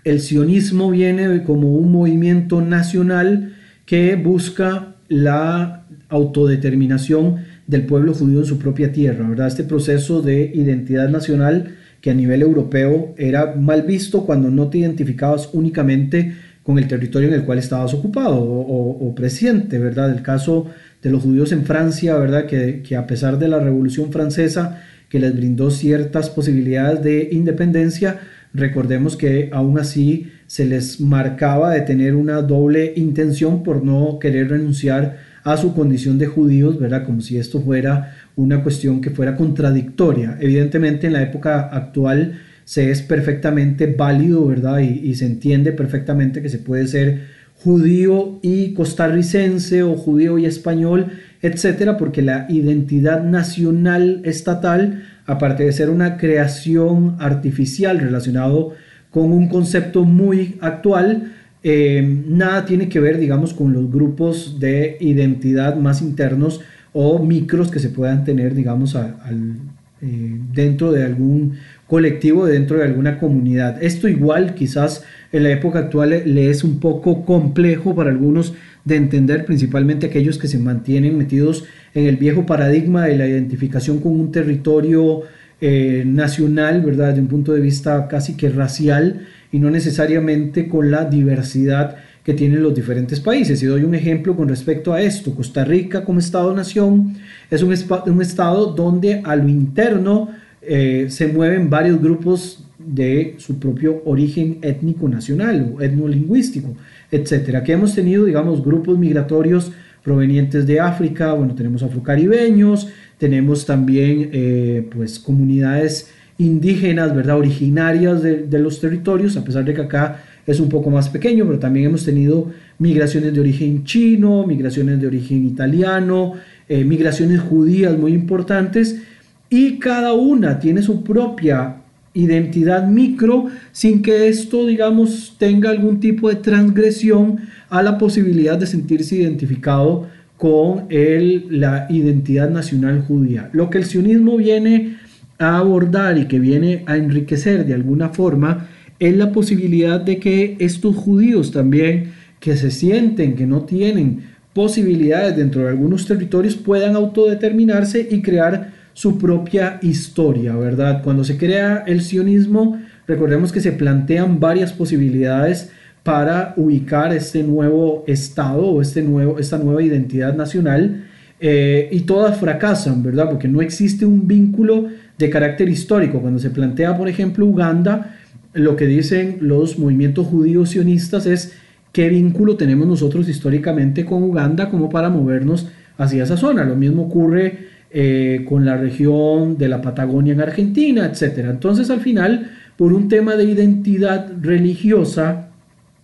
el 0.04 0.20
sionismo 0.20 0.92
viene 0.92 1.44
como 1.44 1.76
un 1.76 1.94
movimiento 1.94 2.62
nacional 2.62 3.56
que 3.86 4.16
busca 4.16 4.95
la 5.08 5.86
autodeterminación 6.10 7.38
del 7.68 7.86
pueblo 7.86 8.14
judío 8.14 8.40
en 8.40 8.46
su 8.46 8.60
propia 8.60 8.92
tierra, 8.92 9.28
¿verdad? 9.28 9.48
Este 9.48 9.64
proceso 9.64 10.22
de 10.22 10.52
identidad 10.54 11.10
nacional 11.10 11.76
que 12.02 12.12
a 12.12 12.14
nivel 12.14 12.42
europeo 12.42 13.16
era 13.18 13.56
mal 13.56 13.82
visto 13.82 14.26
cuando 14.26 14.50
no 14.50 14.70
te 14.70 14.80
identificabas 14.80 15.50
únicamente 15.54 16.36
con 16.62 16.78
el 16.80 16.88
territorio 16.88 17.28
en 17.28 17.36
el 17.36 17.46
cual 17.46 17.60
estabas 17.60 17.94
ocupado 17.94 18.38
o, 18.38 19.08
o, 19.08 19.16
¿verdad? 19.16 20.12
El 20.12 20.22
caso 20.22 20.68
de 21.02 21.10
los 21.12 21.24
judíos 21.24 21.52
en 21.52 21.66
Francia, 21.66 22.16
¿verdad? 22.18 22.46
Que, 22.46 22.82
que 22.82 22.96
a 22.96 23.06
pesar 23.06 23.38
de 23.38 23.48
la 23.48 23.60
Revolución 23.60 24.12
Francesa, 24.12 24.82
que 25.10 25.20
les 25.20 25.36
brindó 25.36 25.70
ciertas 25.70 26.30
posibilidades 26.30 27.04
de 27.04 27.30
independencia, 27.32 28.20
recordemos 28.54 29.16
que 29.16 29.50
aún 29.54 29.78
así 29.78 30.32
se 30.48 30.66
les 30.66 31.02
marcaba 31.02 31.72
de 31.72 31.82
tener 31.82 32.16
una 32.16 32.42
doble 32.42 32.94
intención 32.96 33.64
por 33.64 33.84
no 33.84 34.20
querer 34.20 34.50
renunciar 34.50 35.18
a 35.44 35.58
su 35.58 35.74
condición 35.74 36.18
de 36.18 36.26
judíos, 36.26 36.80
¿verdad? 36.80 37.06
Como 37.06 37.22
si 37.22 37.38
esto 37.38 37.62
fuera 37.62 38.16
una 38.36 38.64
cuestión 38.64 39.00
que 39.00 39.12
fuera 39.12 39.36
contradictoria. 39.36 40.38
Evidentemente 40.40 41.08
en 41.08 41.14
la 41.14 41.22
época 41.22 41.70
actual 41.72 42.40
se 42.66 42.90
es 42.90 43.04
perfectamente 43.04 43.86
válido, 43.88 44.48
¿verdad? 44.48 44.80
Y, 44.80 45.14
se 45.14 45.28
entiende 45.28 45.72
perfectamente 45.72 46.42
que 46.42 46.50
se 46.50 46.58
puede 46.58 46.88
ser 46.88 47.22
judío 47.64 48.40
y 48.42 48.74
costarricense 48.74 49.84
o 49.84 49.96
judío 49.96 50.38
y 50.40 50.46
español, 50.46 51.12
etcétera, 51.42 51.96
porque 51.96 52.24
la 52.24 52.48
identidad 52.50 53.24
nacional 53.24 54.22
estatal, 54.26 55.04
aparte 55.28 55.64
de 55.64 55.72
ser 55.72 55.92
una 55.92 56.18
creación 56.18 57.16
artificial 57.20 58.00
relacionado 58.00 58.74
con 59.16 59.32
un 59.32 59.48
concepto 59.48 60.04
muy 60.04 60.58
actual, 60.60 61.32
eh, 61.64 62.06
nada 62.28 62.66
tiene 62.66 62.90
que 62.90 63.00
ver, 63.00 63.18
digamos, 63.18 63.54
con 63.54 63.72
los 63.72 63.90
grupos 63.90 64.60
de 64.60 64.98
identidad 65.00 65.78
más 65.78 66.02
internos 66.02 66.60
o 66.92 67.20
micros 67.20 67.72
que 67.72 67.80
se 67.80 67.88
puedan 67.88 68.26
tener, 68.26 68.54
digamos, 68.54 68.94
eh, 68.94 70.38
dentro 70.54 70.92
de 70.92 71.06
algún 71.06 71.54
colectivo, 71.88 72.46
dentro 72.46 72.80
de 72.80 72.84
alguna 72.84 73.18
comunidad. 73.18 73.82
Esto 73.82 74.10
igual 74.10 74.54
quizás 74.54 75.06
en 75.32 75.44
la 75.44 75.52
época 75.52 75.80
actual 75.80 76.10
le 76.26 76.50
es 76.50 76.66
un 76.66 76.82
poco 76.82 77.24
complejo 77.24 77.96
para 77.96 78.10
algunos 78.10 78.54
de 78.84 78.98
entender, 78.98 79.46
principalmente 79.46 80.08
aquellos 80.08 80.38
que 80.38 80.50
se 80.50 80.60
mantienen 80.60 81.18
metidos 81.18 81.64
en 81.94 82.08
el 82.08 82.18
viejo 82.18 82.46
paradigma 82.46 83.06
de 83.06 83.16
la 83.16 83.28
identificación 83.28 84.00
con 84.00 84.12
un 84.20 84.34
territorio 84.34 85.22
eh, 85.62 86.04
nacional, 86.06 86.82
¿verdad? 86.82 87.14
De 87.14 87.22
un 87.22 87.28
punto 87.28 87.54
de 87.54 87.62
vista 87.62 88.08
casi 88.08 88.36
que 88.36 88.50
racial 88.50 89.28
y 89.52 89.60
no 89.60 89.70
necesariamente 89.70 90.68
con 90.68 90.92
la 90.92 91.06
diversidad 91.06 91.96
que 92.26 92.34
tienen 92.34 92.64
los 92.64 92.74
diferentes 92.76 93.20
países. 93.20 93.62
Y 93.62 93.68
doy 93.68 93.84
un 93.84 93.96
ejemplo 93.96 94.36
con 94.36 94.50
respecto 94.50 94.92
a 94.92 95.02
esto. 95.02 95.34
Costa 95.34 95.64
Rica 95.64 96.04
como 96.04 96.20
Estado-nación 96.20 97.16
es 97.50 97.62
un, 97.62 97.74
un, 98.08 98.22
Estado 98.22 98.74
donde 98.74 99.22
a 99.24 99.36
lo 99.36 99.48
interno 99.48 100.30
eh, 100.62 101.06
se 101.10 101.28
mueven 101.28 101.70
varios 101.70 102.02
grupos 102.02 102.66
de 102.80 103.36
su 103.38 103.60
propio 103.60 104.02
origen 104.06 104.58
étnico 104.62 105.08
nacional 105.08 105.74
o 105.76 105.82
etnolingüístico, 105.82 106.76
etcétera. 107.12 107.64
Que 107.64 107.74
hemos 107.74 107.94
tenido, 107.94 108.26
digamos, 108.26 108.64
grupos 108.64 108.98
migratorios 108.98 109.72
provenientes 110.04 110.68
de 110.68 110.80
África, 110.80 111.34
bueno, 111.34 111.56
tenemos 111.56 111.82
afrocaribeños, 111.82 112.90
tenemos 113.18 113.66
también 113.66 114.30
eh, 114.34 114.88
pues 114.94 115.20
comunidades 115.20 116.12
indígenas, 116.38 117.16
¿verdad? 117.16 117.38
Originarias 117.38 118.22
de, 118.22 118.60
los 118.60 118.82
territorios, 118.82 119.38
a 119.38 119.44
pesar 119.44 119.64
de 119.64 119.74
que 119.74 119.82
acá 119.82 120.24
es 120.46 120.60
un 120.60 120.70
poco 120.70 120.90
más 120.90 121.10
pequeño, 121.10 121.46
pero 121.46 121.60
también 121.60 121.88
hemos 121.88 122.04
tenido 122.04 122.52
migraciones 122.78 123.34
de 123.34 123.40
origen 123.40 123.86
chino, 123.86 124.46
migraciones 124.46 125.00
de 125.00 125.08
origen 125.08 125.46
italiano, 125.46 126.34
eh, 126.68 126.84
migraciones 126.84 127.40
judías 127.40 127.98
muy 127.98 128.14
importantes, 128.14 129.02
y 129.50 129.80
cada 129.80 130.14
una 130.14 130.60
tiene 130.60 130.82
su 130.82 131.04
propia 131.04 131.78
identidad 132.14 132.88
micro 132.88 133.48
sin 133.72 134.02
que 134.02 134.28
esto, 134.28 134.66
digamos, 134.66 135.36
tenga 135.38 135.70
algún 135.70 136.00
tipo 136.00 136.30
de 136.30 136.36
transgresión 136.36 137.40
a 137.70 137.82
la 137.84 137.98
posibilidad 137.98 138.58
de 138.58 138.68
sentirse 138.68 139.16
identificado 139.16 140.08
con 140.38 140.86
el, 140.90 141.48
la 141.50 141.88
identidad 141.90 142.50
nacional 142.50 143.04
judía. 143.08 143.50
Lo 143.54 143.70
que 143.70 143.78
el 143.78 143.86
sionismo 143.86 144.38
viene 144.38 144.98
a 145.40 145.58
abordar 145.58 146.18
y 146.18 146.26
que 146.26 146.40
viene 146.40 146.84
a 146.88 146.98
enriquecer 146.98 147.66
de 147.66 147.74
alguna 147.74 148.10
forma 148.10 148.68
es 149.00 149.16
la 149.16 149.32
posibilidad 149.32 150.00
de 150.00 150.20
que 150.20 150.56
estos 150.60 150.96
judíos 150.96 151.52
también 151.52 152.14
que 152.40 152.56
se 152.56 152.72
sienten 152.72 153.36
que 153.36 153.46
no 153.46 153.64
tienen 153.64 154.36
posibilidades 154.54 155.36
dentro 155.36 155.64
de 155.64 155.70
algunos 155.70 156.06
territorios 156.06 156.56
puedan 156.56 156.96
autodeterminarse 156.96 158.08
y 158.10 158.22
crear 158.22 158.74
su 158.94 159.18
propia 159.18 159.80
historia, 159.82 160.56
¿verdad? 160.56 161.04
Cuando 161.04 161.26
se 161.26 161.38
crea 161.38 161.84
el 161.86 162.02
sionismo, 162.02 162.80
recordemos 163.08 163.52
que 163.52 163.60
se 163.60 163.74
plantean 163.74 164.40
varias 164.40 164.72
posibilidades 164.72 165.72
para 166.06 166.54
ubicar 166.56 167.12
este 167.14 167.42
nuevo 167.42 168.04
Estado 168.06 168.64
o 168.64 168.80
este 168.80 169.02
nuevo, 169.02 169.40
esta 169.40 169.58
nueva 169.58 169.82
identidad 169.82 170.36
nacional 170.36 171.04
eh, 171.40 171.90
y 171.92 172.02
todas 172.02 172.40
fracasan, 172.40 173.02
¿verdad? 173.02 173.28
Porque 173.28 173.48
no 173.48 173.60
existe 173.60 174.06
un 174.06 174.28
vínculo 174.28 174.86
de 175.18 175.30
carácter 175.32 175.68
histórico. 175.68 176.22
Cuando 176.22 176.38
se 176.38 176.52
plantea, 176.52 176.96
por 176.96 177.10
ejemplo, 177.10 177.48
Uganda, 177.48 178.18
lo 178.54 178.76
que 178.76 178.86
dicen 178.86 179.40
los 179.42 179.80
movimientos 179.80 180.28
judíos 180.28 180.70
sionistas 180.70 181.26
es 181.26 181.58
qué 181.92 182.08
vínculo 182.10 182.56
tenemos 182.56 182.86
nosotros 182.86 183.28
históricamente 183.28 184.06
con 184.06 184.22
Uganda 184.22 184.70
como 184.70 184.92
para 184.92 185.10
movernos 185.10 185.70
hacia 185.98 186.24
esa 186.24 186.38
zona. 186.38 186.64
Lo 186.66 186.76
mismo 186.76 187.08
ocurre 187.08 187.58
eh, 187.90 188.46
con 188.48 188.64
la 188.64 188.78
región 188.78 189.58
de 189.58 189.70
la 189.70 189.82
Patagonia 189.82 190.34
en 190.34 190.42
Argentina, 190.42 191.08
etc. 191.08 191.48
Entonces, 191.50 191.90
al 191.90 192.02
final, 192.02 192.52
por 192.78 192.94
un 192.94 193.08
tema 193.08 193.36
de 193.36 193.46
identidad 193.46 194.32
religiosa, 194.40 195.50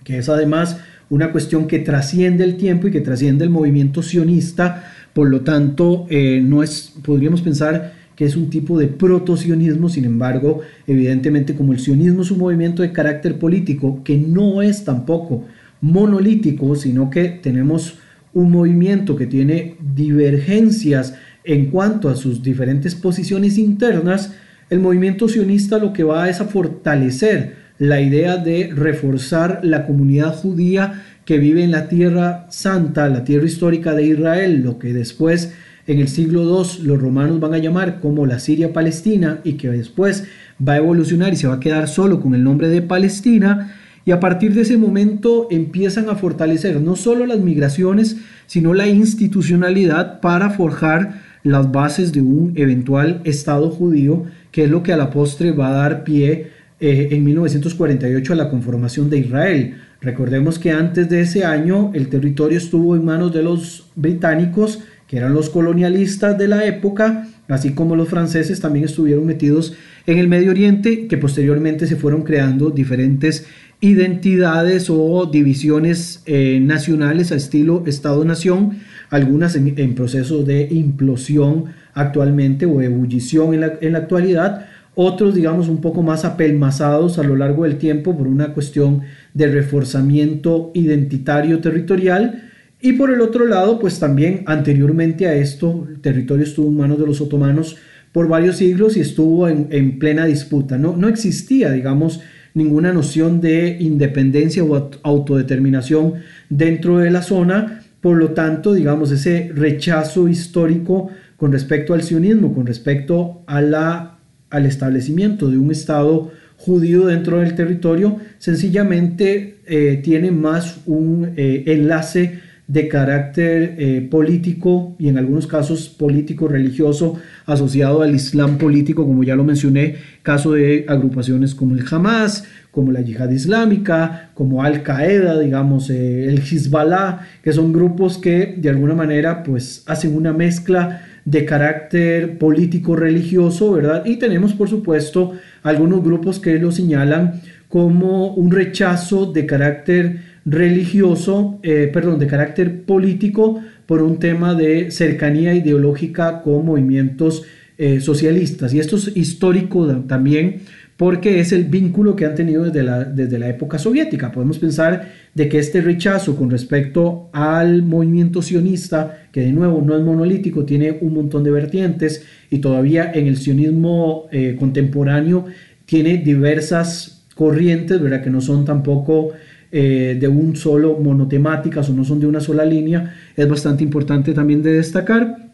que 0.03 0.17
es 0.17 0.29
además 0.29 0.77
una 1.09 1.31
cuestión 1.31 1.67
que 1.67 1.79
trasciende 1.79 2.43
el 2.43 2.55
tiempo 2.55 2.87
y 2.87 2.91
que 2.91 3.01
trasciende 3.01 3.43
el 3.43 3.49
movimiento 3.49 4.01
sionista, 4.01 4.91
por 5.13 5.29
lo 5.29 5.41
tanto, 5.41 6.05
eh, 6.09 6.41
no 6.43 6.63
es, 6.63 6.93
podríamos 7.03 7.41
pensar 7.41 7.93
que 8.15 8.25
es 8.25 8.35
un 8.35 8.49
tipo 8.49 8.77
de 8.77 8.87
proto-sionismo, 8.87 9.89
sin 9.89 10.05
embargo, 10.05 10.61
evidentemente 10.87 11.55
como 11.55 11.73
el 11.73 11.79
sionismo 11.79 12.21
es 12.21 12.31
un 12.31 12.39
movimiento 12.39 12.81
de 12.81 12.91
carácter 12.91 13.39
político 13.39 14.01
que 14.03 14.17
no 14.17 14.61
es 14.61 14.85
tampoco 14.85 15.45
monolítico, 15.81 16.75
sino 16.75 17.09
que 17.09 17.25
tenemos 17.25 17.97
un 18.33 18.51
movimiento 18.51 19.15
que 19.15 19.27
tiene 19.27 19.75
divergencias 19.95 21.15
en 21.43 21.71
cuanto 21.71 22.07
a 22.09 22.15
sus 22.15 22.43
diferentes 22.43 22.95
posiciones 22.95 23.57
internas, 23.57 24.33
el 24.69 24.79
movimiento 24.79 25.27
sionista 25.27 25.77
lo 25.79 25.91
que 25.91 26.03
va 26.03 26.29
es 26.29 26.39
a 26.39 26.45
fortalecer 26.45 27.60
la 27.81 27.99
idea 27.99 28.37
de 28.37 28.71
reforzar 28.71 29.61
la 29.63 29.87
comunidad 29.87 30.35
judía 30.35 31.01
que 31.25 31.39
vive 31.39 31.63
en 31.63 31.71
la 31.71 31.87
tierra 31.87 32.45
santa, 32.51 33.09
la 33.09 33.23
tierra 33.23 33.47
histórica 33.47 33.95
de 33.95 34.05
Israel, 34.05 34.61
lo 34.61 34.77
que 34.77 34.93
después 34.93 35.51
en 35.87 35.97
el 35.97 36.07
siglo 36.07 36.43
II 36.43 36.83
los 36.83 37.01
romanos 37.01 37.39
van 37.39 37.55
a 37.55 37.57
llamar 37.57 37.99
como 37.99 38.27
la 38.27 38.37
Siria 38.37 38.71
Palestina 38.71 39.39
y 39.43 39.53
que 39.53 39.71
después 39.71 40.25
va 40.61 40.73
a 40.73 40.77
evolucionar 40.77 41.33
y 41.33 41.37
se 41.37 41.47
va 41.47 41.55
a 41.55 41.59
quedar 41.59 41.87
solo 41.87 42.21
con 42.21 42.35
el 42.35 42.43
nombre 42.43 42.67
de 42.69 42.83
Palestina. 42.83 43.75
Y 44.05 44.11
a 44.11 44.19
partir 44.19 44.53
de 44.53 44.61
ese 44.61 44.77
momento 44.77 45.47
empiezan 45.49 46.07
a 46.07 46.15
fortalecer 46.15 46.79
no 46.81 46.95
solo 46.95 47.25
las 47.25 47.39
migraciones, 47.39 48.17
sino 48.45 48.75
la 48.75 48.85
institucionalidad 48.85 50.21
para 50.21 50.51
forjar 50.51 51.19
las 51.41 51.71
bases 51.71 52.11
de 52.11 52.21
un 52.21 52.53
eventual 52.57 53.21
Estado 53.23 53.71
judío, 53.71 54.25
que 54.51 54.65
es 54.65 54.69
lo 54.69 54.83
que 54.83 54.93
a 54.93 54.97
la 54.97 55.09
postre 55.09 55.51
va 55.51 55.69
a 55.69 55.73
dar 55.73 56.03
pie 56.03 56.50
eh, 56.83 57.09
en 57.11 57.23
1948 57.23 58.33
a 58.33 58.35
la 58.35 58.49
conformación 58.49 59.07
de 59.07 59.19
Israel. 59.19 59.75
Recordemos 60.01 60.57
que 60.57 60.71
antes 60.71 61.07
de 61.09 61.21
ese 61.21 61.45
año 61.45 61.91
el 61.93 62.07
territorio 62.07 62.57
estuvo 62.57 62.95
en 62.95 63.05
manos 63.05 63.31
de 63.31 63.43
los 63.43 63.87
británicos, 63.95 64.79
que 65.07 65.17
eran 65.17 65.35
los 65.35 65.51
colonialistas 65.51 66.35
de 66.39 66.47
la 66.47 66.65
época, 66.65 67.27
así 67.47 67.73
como 67.73 67.95
los 67.95 68.09
franceses 68.09 68.59
también 68.61 68.85
estuvieron 68.85 69.27
metidos 69.27 69.75
en 70.07 70.17
el 70.17 70.27
Medio 70.27 70.49
Oriente, 70.49 71.05
que 71.05 71.17
posteriormente 71.19 71.85
se 71.85 71.97
fueron 71.97 72.23
creando 72.23 72.71
diferentes 72.71 73.45
identidades 73.79 74.89
o 74.89 75.27
divisiones 75.27 76.23
eh, 76.25 76.59
nacionales 76.63 77.31
a 77.31 77.35
estilo 77.35 77.83
Estado-Nación, 77.85 78.79
algunas 79.11 79.55
en, 79.55 79.93
proceso 79.93 80.43
de 80.43 80.67
implosión 80.71 81.65
actualmente 81.93 82.65
o 82.65 82.81
ebullición 82.81 83.53
en 83.53 83.61
la, 83.61 83.73
en 83.81 83.93
la 83.93 83.99
actualidad, 83.99 84.65
otros 84.95 85.35
digamos 85.35 85.69
un 85.69 85.79
poco 85.79 86.01
más 86.01 86.25
apelmazados 86.25 87.17
a 87.17 87.23
lo 87.23 87.35
largo 87.35 87.63
del 87.63 87.77
tiempo 87.77 88.17
por 88.17 88.27
una 88.27 88.53
cuestión 88.53 89.01
de 89.33 89.47
reforzamiento 89.47 90.71
identitario 90.73 91.59
territorial. 91.59 92.49
Y 92.81 92.93
por 92.93 93.11
el 93.11 93.21
otro 93.21 93.45
lado 93.45 93.79
pues 93.79 93.99
también 93.99 94.43
anteriormente 94.47 95.27
a 95.27 95.35
esto 95.35 95.87
el 95.89 96.01
territorio 96.01 96.43
estuvo 96.43 96.67
en 96.67 96.77
manos 96.77 96.99
de 96.99 97.05
los 97.05 97.21
otomanos 97.21 97.77
por 98.11 98.27
varios 98.27 98.57
siglos 98.57 98.97
y 98.97 98.99
estuvo 98.99 99.47
en, 99.47 99.99
plena 99.99 100.25
disputa. 100.25 100.77
No, 100.77 100.97
no 100.97 101.07
existía 101.07 101.71
digamos 101.71 102.21
ninguna 102.53 102.91
noción 102.91 103.39
de 103.39 103.77
independencia 103.79 104.63
o 104.63 104.89
autodeterminación 105.03 106.15
dentro 106.49 106.97
de 106.97 107.11
la 107.11 107.21
zona. 107.21 107.83
Por 108.01 108.17
lo 108.17 108.31
tanto 108.31 108.73
digamos 108.73 109.11
ese 109.11 109.51
rechazo 109.55 110.27
histórico 110.27 111.09
con 111.37 111.53
respecto 111.53 111.93
al 111.93 112.03
sionismo 112.03 112.53
con 112.53 112.65
respecto 112.65 113.43
a 113.47 113.61
la 113.61 114.10
al 114.51 114.65
establecimiento 114.65 115.49
de 115.49 115.57
un 115.57 115.71
Estado 115.71 116.31
judío 116.57 117.07
dentro 117.07 117.39
del 117.39 117.55
territorio, 117.55 118.17
sencillamente 118.37 119.57
eh, 119.65 119.99
tiene 120.03 120.29
más 120.31 120.81
un 120.85 121.33
eh, 121.35 121.63
enlace 121.65 122.39
de 122.67 122.87
carácter 122.87 123.75
eh, 123.79 124.07
político 124.09 124.95
y 124.97 125.09
en 125.09 125.17
algunos 125.17 125.45
casos 125.45 125.89
político 125.89 126.47
religioso 126.47 127.17
asociado 127.45 128.01
al 128.01 128.15
Islam 128.15 128.57
político, 128.57 129.05
como 129.05 129.23
ya 129.23 129.35
lo 129.35 129.43
mencioné, 129.43 129.95
caso 130.21 130.53
de 130.53 130.85
agrupaciones 130.87 131.53
como 131.53 131.75
el 131.75 131.83
Hamas, 131.89 132.45
como 132.69 132.93
la 132.93 133.01
Yihad 133.01 133.29
Islámica, 133.29 134.29
como 134.33 134.63
Al 134.63 134.83
Qaeda, 134.83 135.37
digamos, 135.39 135.89
el 135.89 136.39
Hezbollah, 136.39 137.27
que 137.43 137.51
son 137.51 137.73
grupos 137.73 138.17
que 138.17 138.55
de 138.57 138.69
alguna 138.69 138.95
manera 138.95 139.43
pues 139.43 139.83
hacen 139.87 140.15
una 140.15 140.31
mezcla 140.31 141.01
de 141.25 141.45
carácter 141.45 142.37
político 142.37 142.95
religioso, 142.95 143.71
¿verdad? 143.73 144.05
Y 144.05 144.17
tenemos 144.17 144.53
por 144.53 144.69
supuesto 144.69 145.33
algunos 145.63 146.03
grupos 146.03 146.39
que 146.39 146.57
lo 146.59 146.71
señalan 146.71 147.41
como 147.69 148.33
un 148.33 148.51
rechazo 148.51 149.31
de 149.31 149.45
carácter 149.45 150.19
religioso, 150.45 151.59
eh, 151.63 151.89
perdón, 151.93 152.19
de 152.19 152.27
carácter 152.27 152.81
político 152.83 153.61
por 153.85 154.01
un 154.01 154.19
tema 154.19 154.55
de 154.55 154.91
cercanía 154.91 155.53
ideológica 155.53 156.41
con 156.41 156.65
movimientos 156.65 157.43
eh, 157.77 157.99
socialistas. 157.99 158.73
Y 158.73 158.79
esto 158.79 158.95
es 158.95 159.15
histórico 159.15 159.87
también 160.07 160.61
porque 161.01 161.39
es 161.39 161.51
el 161.51 161.63
vínculo 161.63 162.15
que 162.15 162.27
han 162.27 162.35
tenido 162.35 162.63
desde 162.63 162.83
la, 162.83 163.03
desde 163.03 163.39
la 163.39 163.49
época 163.49 163.79
soviética. 163.79 164.31
Podemos 164.31 164.59
pensar 164.59 165.09
de 165.33 165.49
que 165.49 165.57
este 165.57 165.81
rechazo 165.81 166.35
con 166.35 166.51
respecto 166.51 167.31
al 167.33 167.81
movimiento 167.81 168.43
sionista, 168.43 169.23
que 169.31 169.41
de 169.41 169.51
nuevo 169.51 169.81
no 169.81 169.97
es 169.97 170.03
monolítico, 170.03 170.63
tiene 170.63 170.99
un 171.01 171.15
montón 171.15 171.43
de 171.43 171.49
vertientes 171.49 172.23
y 172.51 172.59
todavía 172.59 173.11
en 173.15 173.25
el 173.25 173.37
sionismo 173.37 174.27
eh, 174.31 174.55
contemporáneo 174.59 175.45
tiene 175.87 176.17
diversas 176.17 177.25
corrientes, 177.33 177.99
¿verdad? 177.99 178.21
Que 178.21 178.29
no 178.29 178.39
son 178.39 178.63
tampoco 178.63 179.29
eh, 179.71 180.15
de 180.21 180.27
un 180.27 180.55
solo 180.55 180.99
monotemáticas 180.99 181.89
o 181.89 181.93
no 181.93 182.03
son 182.03 182.19
de 182.19 182.27
una 182.27 182.41
sola 182.41 182.63
línea, 182.63 183.15
es 183.35 183.49
bastante 183.49 183.83
importante 183.83 184.33
también 184.33 184.61
de 184.61 184.73
destacar. 184.73 185.49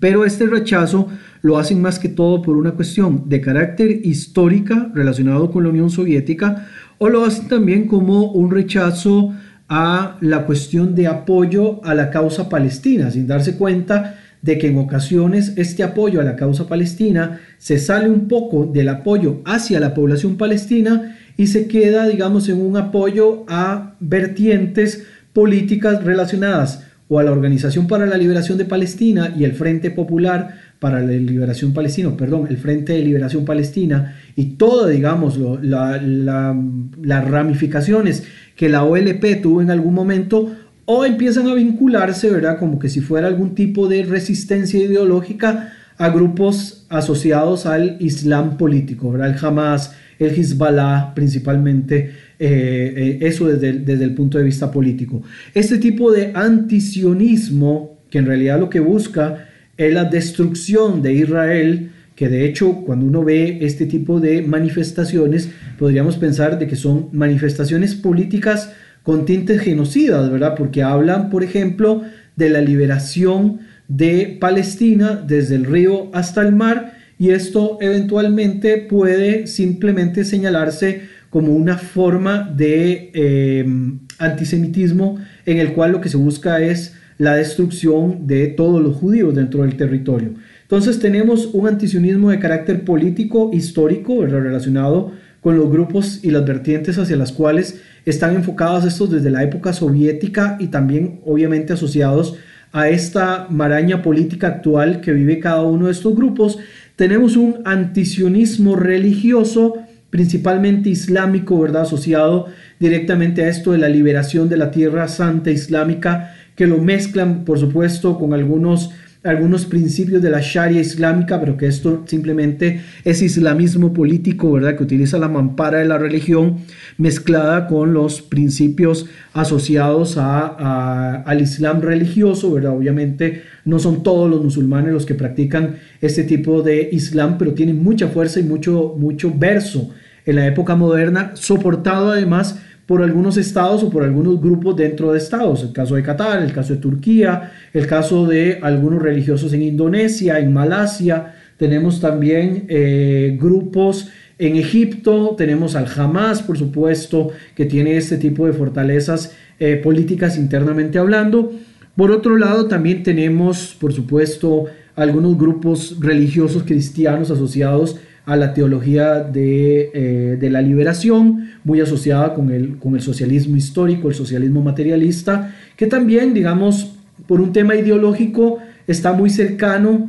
Pero 0.00 0.24
este 0.24 0.46
rechazo 0.46 1.08
lo 1.42 1.58
hacen 1.58 1.80
más 1.80 1.98
que 1.98 2.08
todo 2.08 2.42
por 2.42 2.56
una 2.56 2.72
cuestión 2.72 3.28
de 3.28 3.40
carácter 3.40 3.90
histórica 4.04 4.90
relacionado 4.94 5.50
con 5.50 5.64
la 5.64 5.70
Unión 5.70 5.90
Soviética 5.90 6.66
o 6.98 7.08
lo 7.08 7.24
hacen 7.24 7.48
también 7.48 7.86
como 7.86 8.32
un 8.32 8.50
rechazo 8.50 9.32
a 9.68 10.16
la 10.20 10.46
cuestión 10.46 10.94
de 10.94 11.06
apoyo 11.06 11.84
a 11.84 11.94
la 11.94 12.10
causa 12.10 12.48
palestina, 12.48 13.10
sin 13.10 13.26
darse 13.26 13.56
cuenta 13.56 14.16
de 14.42 14.58
que 14.58 14.68
en 14.68 14.78
ocasiones 14.78 15.52
este 15.56 15.82
apoyo 15.82 16.20
a 16.20 16.24
la 16.24 16.36
causa 16.36 16.66
palestina 16.66 17.40
se 17.58 17.78
sale 17.78 18.08
un 18.08 18.28
poco 18.28 18.66
del 18.66 18.88
apoyo 18.88 19.42
hacia 19.44 19.80
la 19.80 19.94
población 19.94 20.36
palestina 20.36 21.16
y 21.36 21.48
se 21.48 21.68
queda, 21.68 22.06
digamos, 22.08 22.48
en 22.48 22.60
un 22.60 22.76
apoyo 22.76 23.44
a 23.48 23.96
vertientes 24.00 25.06
políticas 25.32 26.02
relacionadas 26.02 26.87
o 27.08 27.18
a 27.18 27.22
la 27.22 27.32
Organización 27.32 27.86
para 27.86 28.06
la 28.06 28.16
Liberación 28.16 28.58
de 28.58 28.64
Palestina 28.64 29.34
y 29.36 29.44
el 29.44 29.54
Frente 29.54 29.90
Popular 29.90 30.58
para 30.78 31.00
la 31.00 31.12
Liberación 31.12 31.72
Palestina, 31.72 32.16
perdón, 32.16 32.46
el 32.50 32.58
Frente 32.58 32.92
de 32.92 33.00
Liberación 33.00 33.44
Palestina 33.44 34.16
y 34.36 34.56
todas, 34.56 34.90
digamos, 34.90 35.38
las 35.60 37.30
ramificaciones 37.30 38.24
que 38.54 38.68
la 38.68 38.84
OLP 38.84 39.40
tuvo 39.42 39.62
en 39.62 39.70
algún 39.70 39.94
momento, 39.94 40.54
o 40.90 41.04
empiezan 41.04 41.46
a 41.48 41.54
vincularse, 41.54 42.30
¿verdad? 42.30 42.58
Como 42.58 42.78
que 42.78 42.88
si 42.88 43.00
fuera 43.00 43.26
algún 43.26 43.54
tipo 43.54 43.88
de 43.88 44.04
resistencia 44.04 44.80
ideológica 44.80 45.74
a 45.98 46.08
grupos 46.08 46.86
asociados 46.88 47.66
al 47.66 47.96
Islam 48.00 48.56
político, 48.56 49.12
¿verdad? 49.12 49.30
El 49.30 49.44
Hamas, 49.44 49.94
el 50.18 50.30
Hezbollah 50.30 51.12
principalmente, 51.14 52.12
eh, 52.38 52.94
eh, 52.96 53.18
eso 53.22 53.48
desde 53.48 53.70
el, 53.70 53.84
desde 53.84 54.04
el 54.04 54.14
punto 54.14 54.38
de 54.38 54.44
vista 54.44 54.70
político. 54.70 55.22
Este 55.54 55.78
tipo 55.78 56.12
de 56.12 56.32
antisionismo, 56.34 57.98
que 58.10 58.18
en 58.18 58.26
realidad 58.26 58.60
lo 58.60 58.70
que 58.70 58.80
busca 58.80 59.48
es 59.76 59.92
la 59.92 60.04
destrucción 60.04 61.02
de 61.02 61.14
Israel, 61.14 61.90
que 62.14 62.28
de 62.28 62.44
hecho 62.46 62.82
cuando 62.84 63.06
uno 63.06 63.24
ve 63.24 63.58
este 63.62 63.86
tipo 63.86 64.20
de 64.20 64.42
manifestaciones, 64.42 65.50
podríamos 65.78 66.16
pensar 66.16 66.58
de 66.58 66.66
que 66.66 66.76
son 66.76 67.08
manifestaciones 67.12 67.94
políticas 67.94 68.72
con 69.02 69.24
tintes 69.24 69.60
genocidas, 69.60 70.30
¿verdad? 70.30 70.54
Porque 70.56 70.82
hablan, 70.82 71.30
por 71.30 71.42
ejemplo, 71.42 72.02
de 72.36 72.50
la 72.50 72.60
liberación 72.60 73.60
de 73.88 74.36
Palestina 74.40 75.22
desde 75.26 75.56
el 75.56 75.64
río 75.64 76.10
hasta 76.12 76.42
el 76.42 76.54
mar 76.54 76.98
y 77.18 77.30
esto 77.30 77.78
eventualmente 77.80 78.76
puede 78.76 79.46
simplemente 79.46 80.24
señalarse 80.24 81.02
como 81.30 81.52
una 81.52 81.76
forma 81.76 82.50
de 82.54 83.10
em, 83.14 84.00
antisemitismo 84.18 85.18
en 85.46 85.58
el 85.58 85.72
cual 85.72 85.92
lo 85.92 86.00
que 86.00 86.08
se 86.08 86.16
busca 86.16 86.60
es 86.60 86.94
la 87.18 87.34
destrucción 87.34 88.26
de 88.26 88.46
todos 88.46 88.82
los 88.82 88.96
judíos 88.96 89.34
dentro 89.34 89.62
del 89.62 89.76
territorio. 89.76 90.34
Entonces 90.62 90.98
tenemos 91.00 91.50
un 91.52 91.66
antisionismo 91.66 92.30
de 92.30 92.38
carácter 92.38 92.84
político, 92.84 93.50
histórico, 93.52 94.24
relacionado 94.24 95.12
con 95.40 95.56
los 95.56 95.70
grupos 95.70 96.20
y 96.22 96.30
las 96.30 96.44
vertientes 96.44 96.98
hacia 96.98 97.16
las 97.16 97.32
cuales 97.32 97.80
están 98.04 98.34
enfocados 98.34 98.84
estos 98.84 99.10
desde 99.10 99.30
la 99.30 99.42
época 99.42 99.72
soviética 99.72 100.56
y 100.60 100.68
también 100.68 101.20
obviamente 101.24 101.72
asociados 101.72 102.36
a 102.72 102.88
esta 102.88 103.46
maraña 103.50 104.02
política 104.02 104.48
actual 104.48 105.00
que 105.00 105.12
vive 105.12 105.40
cada 105.40 105.62
uno 105.62 105.86
de 105.86 105.92
estos 105.92 106.14
grupos. 106.14 106.58
Tenemos 106.96 107.36
un 107.36 107.62
antisionismo 107.64 108.76
religioso, 108.76 109.76
principalmente 110.10 110.90
islámico, 110.90 111.60
¿verdad? 111.60 111.82
Asociado 111.82 112.46
directamente 112.78 113.44
a 113.44 113.48
esto 113.48 113.72
de 113.72 113.78
la 113.78 113.88
liberación 113.88 114.48
de 114.48 114.56
la 114.56 114.70
tierra 114.70 115.08
santa 115.08 115.50
islámica, 115.50 116.34
que 116.54 116.66
lo 116.66 116.78
mezclan, 116.78 117.44
por 117.44 117.58
supuesto, 117.58 118.18
con 118.18 118.32
algunos 118.32 118.90
algunos 119.24 119.66
principios 119.66 120.22
de 120.22 120.30
la 120.30 120.40
Sharia 120.40 120.80
islámica, 120.80 121.40
pero 121.40 121.56
que 121.56 121.66
esto 121.66 122.04
simplemente 122.06 122.80
es 123.04 123.20
islamismo 123.20 123.92
político, 123.92 124.52
¿verdad? 124.52 124.76
Que 124.76 124.84
utiliza 124.84 125.18
la 125.18 125.28
mampara 125.28 125.78
de 125.78 125.86
la 125.86 125.98
religión 125.98 126.58
mezclada 126.98 127.66
con 127.66 127.92
los 127.92 128.22
principios 128.22 129.06
asociados 129.32 130.16
a, 130.18 131.22
al 131.22 131.40
islam 131.40 131.80
religioso, 131.80 132.52
¿verdad? 132.52 132.76
Obviamente 132.76 133.42
no 133.64 133.78
son 133.78 134.02
todos 134.02 134.30
los 134.30 134.42
musulmanes 134.42 134.92
los 134.92 135.06
que 135.06 135.14
practican 135.14 135.76
este 136.00 136.24
tipo 136.24 136.62
de 136.62 136.88
islam, 136.92 137.36
pero 137.38 137.54
tienen 137.54 137.82
mucha 137.82 138.08
fuerza 138.08 138.40
y 138.40 138.44
mucho, 138.44 138.94
mucho 138.98 139.32
verso 139.36 139.90
en 140.24 140.36
la 140.36 140.46
época 140.46 140.76
moderna, 140.76 141.32
soportado 141.34 142.12
además 142.12 142.60
por 142.88 143.02
algunos 143.02 143.36
estados 143.36 143.82
o 143.82 143.90
por 143.90 144.02
algunos 144.02 144.40
grupos 144.40 144.74
dentro 144.74 145.12
de 145.12 145.18
estados. 145.18 145.62
El 145.62 145.72
caso 145.72 145.94
de 145.94 146.02
Qatar, 146.02 146.42
el 146.42 146.52
caso 146.52 146.72
de 146.72 146.80
Turquía, 146.80 147.52
el 147.74 147.86
caso 147.86 148.26
de 148.26 148.60
algunos 148.62 149.02
religiosos 149.02 149.52
en 149.52 149.60
Indonesia, 149.62 150.38
en 150.38 150.54
Malasia. 150.54 151.34
Tenemos 151.58 152.00
también 152.00 152.64
eh, 152.68 153.36
grupos 153.38 154.08
en 154.38 154.56
Egipto, 154.56 155.34
tenemos 155.36 155.76
al 155.76 155.86
Hamas, 155.94 156.42
por 156.42 156.56
supuesto, 156.56 157.30
que 157.54 157.66
tiene 157.66 157.96
este 157.96 158.16
tipo 158.16 158.46
de 158.46 158.54
fortalezas 158.54 159.34
eh, 159.58 159.76
políticas 159.76 160.38
internamente 160.38 160.98
hablando. 160.98 161.52
Por 161.98 162.12
otro 162.12 162.36
lado, 162.36 162.66
también 162.66 163.02
tenemos, 163.02 163.76
por 163.80 163.92
supuesto, 163.92 164.66
algunos 164.94 165.36
grupos 165.36 165.96
religiosos 165.98 166.62
cristianos 166.62 167.28
asociados 167.32 167.96
a 168.24 168.36
la 168.36 168.54
teología 168.54 169.14
de, 169.14 169.90
eh, 169.92 170.36
de, 170.38 170.48
la 170.48 170.62
liberación, 170.62 171.50
muy 171.64 171.80
asociada 171.80 172.34
con 172.34 172.52
el, 172.52 172.78
con 172.78 172.94
el 172.94 173.00
socialismo 173.00 173.56
histórico, 173.56 174.08
el 174.08 174.14
socialismo 174.14 174.62
materialista, 174.62 175.52
que 175.76 175.88
también, 175.88 176.34
digamos, 176.34 176.94
por 177.26 177.40
un 177.40 177.52
tema 177.52 177.74
ideológico, 177.74 178.58
está 178.86 179.12
muy 179.12 179.28
cercano 179.28 180.08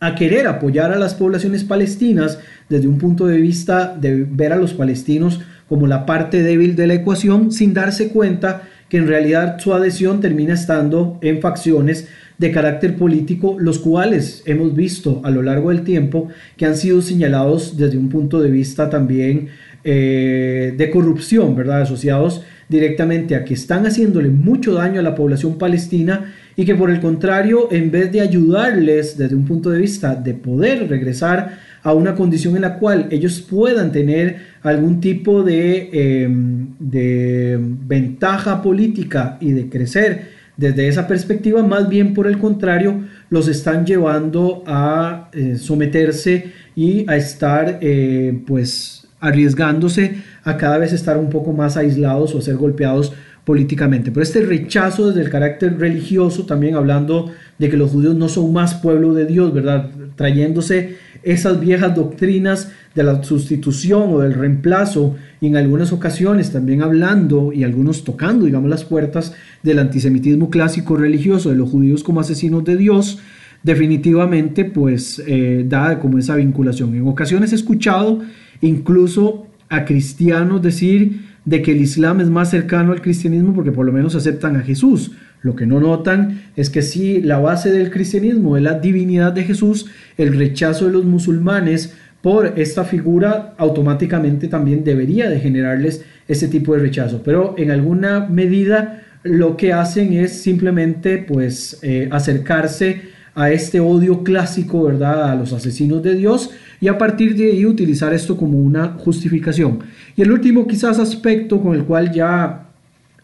a 0.00 0.16
querer 0.16 0.48
apoyar 0.48 0.90
a 0.90 0.98
las 0.98 1.14
poblaciones 1.14 1.62
palestinas 1.62 2.40
desde 2.68 2.88
un 2.88 2.98
punto 2.98 3.28
de 3.28 3.38
vista 3.38 3.96
de 3.96 4.26
ver 4.28 4.52
a 4.52 4.56
los 4.56 4.74
palestinos 4.74 5.40
como 5.68 5.86
la 5.86 6.04
parte 6.04 6.42
débil 6.42 6.74
de 6.74 6.88
la 6.88 6.94
ecuación, 6.94 7.52
sin 7.52 7.74
darse 7.74 8.08
cuenta 8.08 8.62
que 8.92 8.98
en 8.98 9.08
realidad 9.08 9.58
su 9.58 9.72
adhesión 9.72 10.20
termina 10.20 10.52
estando 10.52 11.18
en 11.22 11.40
facciones 11.40 12.08
de 12.36 12.50
carácter 12.50 12.94
político, 12.94 13.56
los 13.58 13.78
cuales 13.78 14.42
hemos 14.44 14.76
visto 14.76 15.22
a 15.24 15.30
lo 15.30 15.40
largo 15.40 15.70
del 15.70 15.82
tiempo 15.82 16.28
que 16.58 16.66
han 16.66 16.76
sido 16.76 17.00
señalados 17.00 17.78
desde 17.78 17.96
un 17.96 18.10
punto 18.10 18.42
de 18.42 18.50
vista 18.50 18.90
también 18.90 19.48
eh, 19.82 20.74
de 20.76 20.90
corrupción, 20.90 21.56
¿verdad? 21.56 21.80
Asociados 21.80 22.42
directamente 22.68 23.34
a 23.34 23.46
que 23.46 23.54
están 23.54 23.86
haciéndole 23.86 24.28
mucho 24.28 24.74
daño 24.74 25.00
a 25.00 25.02
la 25.02 25.14
población 25.14 25.56
palestina 25.56 26.30
y 26.54 26.66
que 26.66 26.74
por 26.74 26.90
el 26.90 27.00
contrario, 27.00 27.68
en 27.72 27.90
vez 27.90 28.12
de 28.12 28.20
ayudarles 28.20 29.16
desde 29.16 29.34
un 29.34 29.46
punto 29.46 29.70
de 29.70 29.80
vista 29.80 30.14
de 30.14 30.34
poder 30.34 30.86
regresar 30.90 31.60
a 31.82 31.92
una 31.92 32.14
condición 32.14 32.56
en 32.56 32.62
la 32.62 32.78
cual 32.78 33.08
ellos 33.10 33.40
puedan 33.40 33.92
tener 33.92 34.38
algún 34.62 35.00
tipo 35.00 35.42
de, 35.42 35.90
em, 35.92 36.68
de 36.78 37.58
ventaja 37.60 38.62
política 38.62 39.36
y 39.40 39.52
de 39.52 39.68
crecer 39.68 40.42
desde 40.56 40.86
esa 40.86 41.08
perspectiva, 41.08 41.62
más 41.62 41.88
bien 41.88 42.14
por 42.14 42.26
el 42.26 42.38
contrario, 42.38 43.02
los 43.30 43.48
están 43.48 43.86
llevando 43.86 44.62
a 44.66 45.30
eh, 45.32 45.56
someterse 45.58 46.52
y 46.76 47.08
a 47.10 47.16
estar 47.16 47.78
eh, 47.80 48.38
pues 48.46 49.08
arriesgándose 49.20 50.16
a 50.44 50.56
cada 50.56 50.78
vez 50.78 50.92
estar 50.92 51.16
un 51.16 51.30
poco 51.30 51.52
más 51.52 51.76
aislados 51.76 52.34
o 52.34 52.38
a 52.38 52.42
ser 52.42 52.56
golpeados 52.56 53.12
políticamente. 53.44 54.10
Pero 54.10 54.22
este 54.22 54.42
rechazo 54.42 55.08
desde 55.08 55.22
el 55.22 55.30
carácter 55.30 55.78
religioso, 55.78 56.44
también 56.44 56.74
hablando 56.74 57.32
de 57.62 57.70
que 57.70 57.76
los 57.76 57.92
judíos 57.92 58.16
no 58.16 58.28
son 58.28 58.52
más 58.52 58.74
pueblo 58.74 59.14
de 59.14 59.24
Dios, 59.24 59.54
¿verdad? 59.54 59.88
Trayéndose 60.16 60.96
esas 61.22 61.60
viejas 61.60 61.94
doctrinas 61.94 62.72
de 62.96 63.04
la 63.04 63.22
sustitución 63.22 64.12
o 64.12 64.18
del 64.18 64.34
reemplazo 64.34 65.14
y 65.40 65.46
en 65.46 65.56
algunas 65.56 65.92
ocasiones 65.92 66.50
también 66.50 66.82
hablando 66.82 67.52
y 67.52 67.62
algunos 67.62 68.02
tocando, 68.02 68.46
digamos, 68.46 68.68
las 68.68 68.82
puertas 68.82 69.36
del 69.62 69.78
antisemitismo 69.78 70.50
clásico 70.50 70.96
religioso 70.96 71.50
de 71.50 71.56
los 71.56 71.70
judíos 71.70 72.02
como 72.02 72.18
asesinos 72.18 72.64
de 72.64 72.76
Dios, 72.76 73.20
definitivamente 73.62 74.64
pues 74.64 75.22
eh, 75.24 75.64
da 75.68 76.00
como 76.00 76.18
esa 76.18 76.34
vinculación. 76.34 76.96
En 76.96 77.06
ocasiones 77.06 77.52
he 77.52 77.54
escuchado 77.54 78.22
incluso 78.60 79.46
a 79.68 79.84
cristianos 79.84 80.62
decir 80.62 81.26
de 81.44 81.62
que 81.62 81.70
el 81.70 81.80
Islam 81.80 82.20
es 82.22 82.28
más 82.28 82.50
cercano 82.50 82.90
al 82.90 83.02
cristianismo 83.02 83.54
porque 83.54 83.70
por 83.70 83.86
lo 83.86 83.92
menos 83.92 84.16
aceptan 84.16 84.56
a 84.56 84.62
Jesús. 84.62 85.12
Lo 85.42 85.56
que 85.56 85.66
no 85.66 85.80
notan 85.80 86.42
es 86.56 86.70
que 86.70 86.82
si 86.82 87.20
la 87.20 87.38
base 87.38 87.70
del 87.72 87.90
cristianismo 87.90 88.56
es 88.56 88.62
la 88.62 88.78
divinidad 88.78 89.32
de 89.32 89.44
Jesús, 89.44 89.86
el 90.16 90.36
rechazo 90.36 90.86
de 90.86 90.92
los 90.92 91.04
musulmanes 91.04 91.94
por 92.22 92.54
esta 92.56 92.84
figura 92.84 93.54
automáticamente 93.58 94.46
también 94.46 94.84
debería 94.84 95.28
de 95.28 95.40
generarles 95.40 96.04
ese 96.28 96.46
tipo 96.46 96.74
de 96.74 96.80
rechazo. 96.80 97.22
Pero 97.24 97.56
en 97.58 97.72
alguna 97.72 98.20
medida 98.20 99.02
lo 99.24 99.56
que 99.56 99.72
hacen 99.72 100.12
es 100.12 100.40
simplemente 100.40 101.18
pues 101.18 101.78
eh, 101.82 102.08
acercarse 102.10 103.12
a 103.34 103.50
este 103.50 103.80
odio 103.80 104.22
clásico, 104.22 104.84
¿verdad? 104.84 105.30
A 105.30 105.34
los 105.34 105.52
asesinos 105.52 106.02
de 106.02 106.14
Dios 106.14 106.50
y 106.80 106.88
a 106.88 106.98
partir 106.98 107.34
de 107.34 107.50
ahí 107.50 107.64
utilizar 107.64 108.12
esto 108.12 108.36
como 108.36 108.58
una 108.58 108.96
justificación. 108.98 109.80
Y 110.16 110.22
el 110.22 110.30
último 110.30 110.66
quizás 110.66 110.98
aspecto 110.98 111.60
con 111.60 111.74
el 111.74 111.84
cual 111.84 112.12
ya 112.12 112.66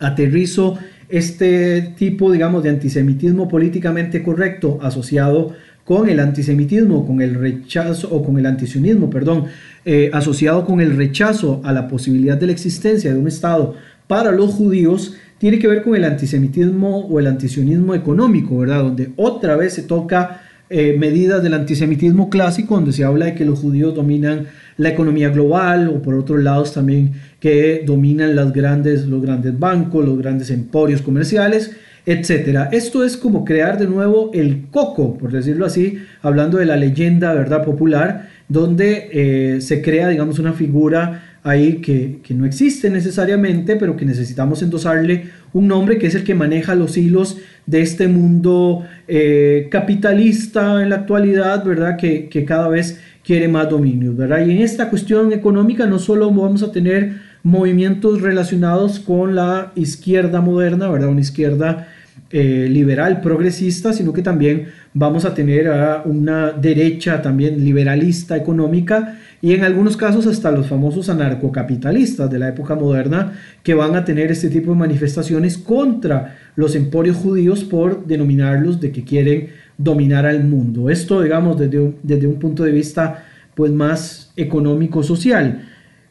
aterrizo 0.00 0.78
este 1.08 1.94
tipo, 1.96 2.32
digamos, 2.32 2.62
de 2.62 2.70
antisemitismo 2.70 3.48
políticamente 3.48 4.22
correcto 4.22 4.78
asociado 4.82 5.54
con 5.84 6.08
el 6.08 6.20
antisemitismo, 6.20 7.06
con 7.06 7.22
el 7.22 7.34
rechazo, 7.34 8.08
o 8.10 8.22
con 8.22 8.38
el 8.38 8.44
antisionismo, 8.44 9.08
perdón, 9.08 9.46
eh, 9.86 10.10
asociado 10.12 10.66
con 10.66 10.82
el 10.82 10.94
rechazo 10.96 11.62
a 11.64 11.72
la 11.72 11.88
posibilidad 11.88 12.36
de 12.36 12.46
la 12.46 12.52
existencia 12.52 13.10
de 13.10 13.18
un 13.18 13.26
Estado 13.26 13.74
para 14.06 14.30
los 14.30 14.50
judíos, 14.50 15.14
tiene 15.38 15.58
que 15.58 15.66
ver 15.66 15.82
con 15.82 15.94
el 15.94 16.04
antisemitismo 16.04 17.06
o 17.06 17.18
el 17.20 17.26
antisionismo 17.26 17.94
económico, 17.94 18.58
¿verdad? 18.58 18.82
Donde 18.82 19.12
otra 19.16 19.56
vez 19.56 19.72
se 19.72 19.82
toca 19.82 20.42
eh, 20.70 20.96
medidas 20.98 21.42
del 21.42 21.54
antisemitismo 21.54 22.28
clásico, 22.30 22.74
donde 22.74 22.92
se 22.92 23.04
habla 23.04 23.26
de 23.26 23.34
que 23.34 23.44
los 23.44 23.60
judíos 23.60 23.94
dominan 23.94 24.46
la 24.76 24.90
economía 24.90 25.30
global, 25.30 25.88
o 25.88 26.02
por 26.02 26.14
otros 26.14 26.42
lados 26.42 26.74
también 26.74 27.12
que 27.40 27.82
dominan 27.86 28.36
las 28.36 28.52
grandes, 28.52 29.06
los 29.06 29.22
grandes 29.22 29.58
bancos, 29.58 30.04
los 30.04 30.18
grandes 30.18 30.50
emporios 30.50 31.02
comerciales, 31.02 31.72
etcétera. 32.06 32.70
Esto 32.72 33.04
es 33.04 33.16
como 33.16 33.44
crear 33.44 33.78
de 33.78 33.86
nuevo 33.86 34.30
el 34.32 34.66
coco, 34.70 35.18
por 35.18 35.30
decirlo 35.30 35.66
así, 35.66 35.98
hablando 36.22 36.58
de 36.58 36.66
la 36.66 36.76
leyenda, 36.76 37.34
¿verdad? 37.34 37.64
Popular, 37.64 38.28
donde 38.48 39.08
eh, 39.12 39.60
se 39.60 39.82
crea, 39.82 40.08
digamos, 40.08 40.38
una 40.38 40.52
figura 40.54 41.38
ahí 41.42 41.80
que, 41.80 42.20
no 42.34 42.44
existe 42.44 42.90
necesariamente, 42.90 43.76
pero 43.76 43.96
que 43.96 44.04
necesitamos 44.04 44.62
endosarle 44.62 45.24
un 45.52 45.68
nombre 45.68 45.98
que 45.98 46.06
es 46.06 46.14
el 46.14 46.24
que 46.24 46.34
maneja 46.34 46.74
los 46.74 46.96
hilos 46.96 47.38
de 47.66 47.82
este 47.82 48.08
mundo 48.08 48.84
eh, 49.06 49.68
capitalista 49.70 50.82
en 50.82 50.90
la 50.90 50.96
actualidad, 50.96 51.64
¿verdad? 51.64 51.96
Que, 51.96 52.28
que, 52.28 52.44
cada 52.44 52.68
vez 52.68 53.00
quiere 53.24 53.48
más 53.48 53.68
dominio, 53.68 54.14
¿verdad? 54.14 54.46
Y 54.46 54.52
en 54.52 54.62
esta 54.62 54.88
cuestión 54.90 55.32
económica 55.32 55.86
no 55.86 55.98
solo 55.98 56.30
vamos 56.30 56.62
a 56.62 56.72
tener 56.72 57.28
movimientos 57.42 58.20
relacionados 58.22 59.00
con 59.00 59.34
la 59.34 59.72
izquierda 59.74 60.40
moderna, 60.40 60.88
¿verdad? 60.88 61.08
Una 61.08 61.20
izquierda 61.20 61.88
eh, 62.30 62.68
liberal 62.70 63.22
progresista, 63.22 63.94
sino 63.94 64.12
que 64.12 64.20
también 64.20 64.66
vamos 64.92 65.24
a 65.24 65.32
tener 65.32 65.68
a 65.68 66.02
una 66.04 66.52
derecha 66.52 67.22
también 67.22 67.64
liberalista 67.64 68.36
económica 68.36 69.18
y 69.40 69.52
en 69.52 69.62
algunos 69.62 69.96
casos 69.96 70.26
hasta 70.26 70.50
los 70.50 70.66
famosos 70.66 71.08
anarcocapitalistas 71.08 72.30
de 72.30 72.38
la 72.38 72.48
época 72.48 72.74
moderna 72.74 73.34
que 73.62 73.74
van 73.74 73.94
a 73.94 74.04
tener 74.04 74.32
este 74.32 74.48
tipo 74.48 74.72
de 74.72 74.78
manifestaciones 74.78 75.58
contra 75.58 76.36
los 76.56 76.74
emporios 76.74 77.16
judíos 77.16 77.62
por 77.62 78.04
denominarlos 78.06 78.80
de 78.80 78.90
que 78.90 79.04
quieren 79.04 79.50
dominar 79.76 80.26
al 80.26 80.42
mundo. 80.44 80.90
Esto, 80.90 81.22
digamos, 81.22 81.58
desde 81.58 81.78
un, 81.78 81.96
desde 82.02 82.26
un 82.26 82.38
punto 82.38 82.64
de 82.64 82.72
vista 82.72 83.24
pues 83.54 83.70
más 83.70 84.32
económico-social. 84.36 85.68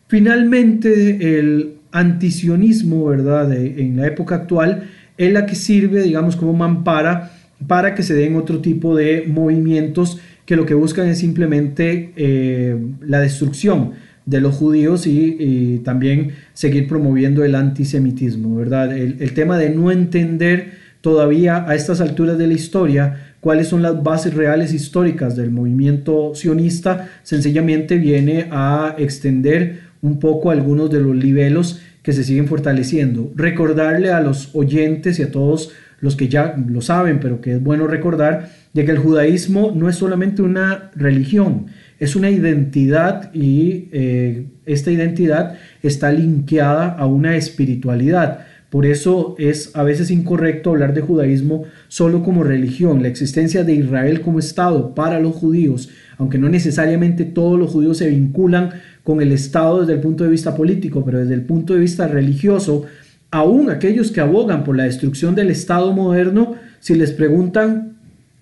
Finalmente, 0.07 1.39
el 1.39 1.73
antisionismo, 1.91 3.05
¿verdad?, 3.05 3.51
en 3.53 3.97
la 3.97 4.07
época 4.07 4.35
actual 4.35 4.83
es 5.17 5.33
la 5.33 5.45
que 5.45 5.55
sirve, 5.55 6.01
digamos, 6.01 6.35
como 6.35 6.53
mampara 6.53 7.31
para 7.65 7.95
que 7.95 8.03
se 8.03 8.13
den 8.13 8.35
otro 8.35 8.59
tipo 8.59 8.95
de 8.95 9.25
movimientos 9.27 10.19
que 10.47 10.55
lo 10.55 10.65
que 10.65 10.73
buscan 10.73 11.07
es 11.10 11.19
simplemente 11.19 12.13
eh, 12.15 12.75
la 13.01 13.19
destrucción 13.19 13.91
de 14.25 14.41
los 14.41 14.55
judíos 14.55 15.05
y, 15.05 15.81
también 15.83 16.31
seguir 16.53 16.88
promoviendo 16.88 17.43
el 17.43 17.53
antisemitismo, 17.53 18.55
¿verdad? 18.55 18.97
El, 18.97 19.17
el, 19.19 19.33
tema 19.33 19.57
de 19.57 19.69
no 19.69 19.91
entender 19.91 20.71
todavía 21.01 21.65
a 21.67 21.75
estas 21.75 22.01
alturas 22.01 22.38
de 22.38 22.47
la 22.47 22.53
historia 22.53 23.33
cuáles 23.41 23.67
son 23.67 23.81
las 23.81 24.01
bases 24.01 24.33
reales 24.33 24.73
históricas 24.73 25.36
del 25.36 25.51
movimiento 25.51 26.33
sionista, 26.33 27.10
sencillamente 27.23 27.97
viene 27.97 28.47
a 28.49 28.95
extender 28.97 29.81
un 30.01 30.19
poco 30.19 30.49
algunos 30.49 30.89
de 30.89 31.01
los 31.01 31.15
libelos 31.15 31.81
que 32.03 32.13
se 32.13 32.23
siguen 32.23 32.47
fortaleciendo. 32.47 33.31
Recordarle 33.36 34.12
a 34.12 34.21
los 34.21 34.55
oyentes 34.55 35.19
y 35.19 35.23
a 35.23 35.31
todos 35.31 35.73
los 35.99 36.15
que 36.15 36.29
ya 36.29 36.55
lo 36.67 36.81
saben, 36.81 37.19
pero 37.19 37.41
que 37.41 37.53
es 37.53 37.62
bueno 37.62 37.88
recordar, 37.88 38.49
de 38.77 38.85
que 38.85 38.91
el 38.91 38.99
judaísmo 38.99 39.73
no 39.75 39.89
es 39.89 39.95
solamente 39.95 40.43
una 40.43 40.91
religión, 40.95 41.65
es 41.97 42.15
una 42.15 42.29
identidad 42.29 43.33
y 43.33 43.89
eh, 43.91 44.45
esta 44.67 44.91
identidad 44.91 45.55
está 45.81 46.11
linkeada 46.11 46.89
a 46.89 47.07
una 47.07 47.37
espiritualidad. 47.37 48.41
Por 48.69 48.85
eso 48.85 49.35
es 49.39 49.75
a 49.75 49.81
veces 49.81 50.11
incorrecto 50.11 50.69
hablar 50.69 50.93
de 50.93 51.01
judaísmo 51.01 51.63
solo 51.87 52.21
como 52.21 52.43
religión. 52.43 53.01
La 53.01 53.07
existencia 53.07 53.63
de 53.63 53.73
Israel 53.73 54.21
como 54.21 54.37
Estado 54.37 54.93
para 54.93 55.19
los 55.19 55.35
judíos, 55.35 55.89
aunque 56.19 56.37
no 56.37 56.47
necesariamente 56.47 57.25
todos 57.25 57.57
los 57.57 57.71
judíos 57.71 57.97
se 57.97 58.11
vinculan 58.11 58.69
con 59.03 59.23
el 59.23 59.31
Estado 59.31 59.79
desde 59.79 59.93
el 59.93 60.01
punto 60.01 60.23
de 60.23 60.29
vista 60.29 60.53
político, 60.53 61.03
pero 61.03 61.17
desde 61.17 61.33
el 61.33 61.41
punto 61.41 61.73
de 61.73 61.79
vista 61.79 62.07
religioso, 62.07 62.85
aún 63.31 63.71
aquellos 63.71 64.11
que 64.11 64.21
abogan 64.21 64.63
por 64.63 64.77
la 64.77 64.83
destrucción 64.83 65.33
del 65.33 65.49
Estado 65.49 65.93
moderno, 65.93 66.53
si 66.79 66.93
les 66.93 67.09
preguntan, 67.09 67.96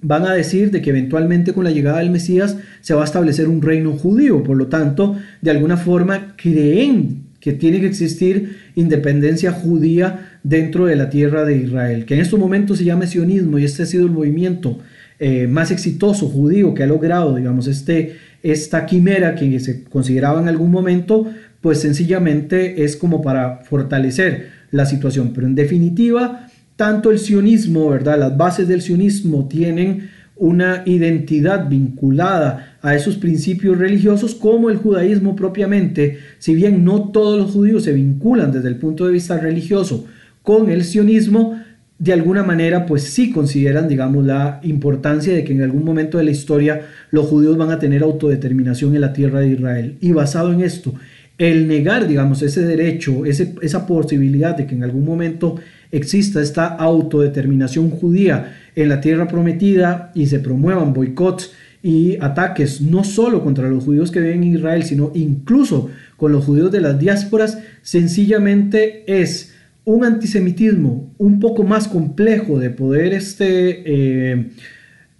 van 0.07 0.25
a 0.25 0.33
decir 0.33 0.69
de 0.69 0.81
que 0.81 0.91
eventualmente 0.91 1.51
con 1.51 1.63
la 1.63 1.71
llegada 1.71 1.99
del 1.99 2.11
Mesías 2.11 2.57
se 2.81 2.93
va 2.93 3.01
a 3.01 3.05
establecer 3.05 3.47
un 3.47 3.61
reino 3.61 3.93
judío. 3.93 4.43
Por 4.43 4.55
lo 4.55 4.67
tanto, 4.67 5.15
de 5.41 5.51
alguna 5.51 5.77
forma 5.77 6.35
creen 6.37 7.23
que 7.39 7.53
tiene 7.53 7.79
que 7.79 7.87
existir 7.87 8.57
independencia 8.75 9.51
judía 9.51 10.39
dentro 10.43 10.85
de 10.85 10.95
la 10.95 11.09
tierra 11.09 11.43
de 11.43 11.57
Israel, 11.57 12.05
que 12.05 12.15
en 12.15 12.21
estos 12.21 12.39
momentos 12.39 12.77
se 12.77 12.85
llama 12.85 13.07
sionismo 13.07 13.57
y 13.57 13.65
este 13.65 13.83
ha 13.83 13.85
sido 13.85 14.05
el 14.05 14.11
movimiento 14.11 14.79
eh, 15.19 15.47
más 15.47 15.71
exitoso 15.71 16.27
judío 16.27 16.73
que 16.73 16.83
ha 16.83 16.87
logrado, 16.87 17.35
digamos, 17.35 17.67
este, 17.67 18.17
esta 18.43 18.85
quimera 18.85 19.35
que 19.35 19.59
se 19.59 19.83
consideraba 19.83 20.41
en 20.41 20.47
algún 20.47 20.71
momento, 20.71 21.27
pues 21.61 21.79
sencillamente 21.79 22.83
es 22.83 22.95
como 22.95 23.21
para 23.21 23.61
fortalecer 23.63 24.49
la 24.71 24.85
situación. 24.85 25.31
Pero 25.33 25.47
en 25.47 25.55
definitiva, 25.55 26.47
tanto 26.75 27.11
el 27.11 27.19
sionismo, 27.19 27.89
¿verdad? 27.89 28.19
Las 28.19 28.37
bases 28.37 28.67
del 28.67 28.81
sionismo 28.81 29.47
tienen 29.47 30.09
una 30.35 30.83
identidad 30.85 31.69
vinculada 31.69 32.77
a 32.81 32.93
esos 32.95 33.15
principios 33.15 33.77
religiosos 33.77 34.35
como 34.35 34.69
el 34.69 34.77
judaísmo 34.77 35.35
propiamente, 35.35 36.19
si 36.39 36.53
bien 36.53 36.83
no 36.83 37.09
todos 37.09 37.39
los 37.39 37.51
judíos 37.51 37.83
se 37.83 37.93
vinculan 37.93 38.51
desde 38.51 38.67
el 38.67 38.75
punto 38.75 39.05
de 39.05 39.13
vista 39.13 39.37
religioso 39.37 40.05
con 40.43 40.69
el 40.69 40.83
sionismo, 40.83 41.59
de 41.97 42.11
alguna 42.11 42.43
manera 42.43 42.85
pues 42.85 43.03
sí 43.03 43.31
consideran, 43.31 43.87
digamos, 43.87 44.25
la 44.25 44.59
importancia 44.63 45.33
de 45.33 45.45
que 45.45 45.53
en 45.53 45.61
algún 45.61 45.85
momento 45.85 46.17
de 46.17 46.25
la 46.25 46.31
historia 46.31 46.81
los 47.11 47.27
judíos 47.27 47.57
van 47.57 47.71
a 47.71 47.79
tener 47.79 48.03
autodeterminación 48.03 48.93
en 48.95 49.01
la 49.01 49.13
tierra 49.13 49.39
de 49.39 49.51
Israel. 49.51 49.97
Y 50.01 50.11
basado 50.11 50.51
en 50.51 50.59
esto, 50.59 50.93
el 51.37 51.67
negar, 51.67 52.07
digamos, 52.07 52.41
ese 52.41 52.65
derecho, 52.65 53.25
ese, 53.25 53.55
esa 53.61 53.87
posibilidad 53.87 54.55
de 54.57 54.67
que 54.67 54.75
en 54.75 54.83
algún 54.83 55.05
momento 55.05 55.55
exista 55.97 56.41
esta 56.41 56.67
autodeterminación 56.67 57.89
judía 57.89 58.57
en 58.75 58.89
la 58.89 59.01
tierra 59.01 59.27
prometida 59.27 60.11
y 60.13 60.27
se 60.27 60.39
promuevan 60.39 60.93
boicots 60.93 61.51
y 61.81 62.17
ataques 62.19 62.81
no 62.81 63.03
solo 63.03 63.43
contra 63.43 63.69
los 63.69 63.83
judíos 63.83 64.11
que 64.11 64.19
viven 64.19 64.43
en 64.43 64.55
Israel, 64.55 64.83
sino 64.83 65.11
incluso 65.13 65.89
con 66.17 66.31
los 66.31 66.43
judíos 66.43 66.71
de 66.71 66.81
las 66.81 66.97
diásporas, 66.97 67.59
sencillamente 67.83 69.03
es 69.21 69.53
un 69.83 70.03
antisemitismo 70.03 71.13
un 71.17 71.39
poco 71.39 71.63
más 71.63 71.87
complejo 71.87 72.57
de 72.57 72.71
poder 72.71 73.13
este, 73.13 73.83
eh, 73.85 74.47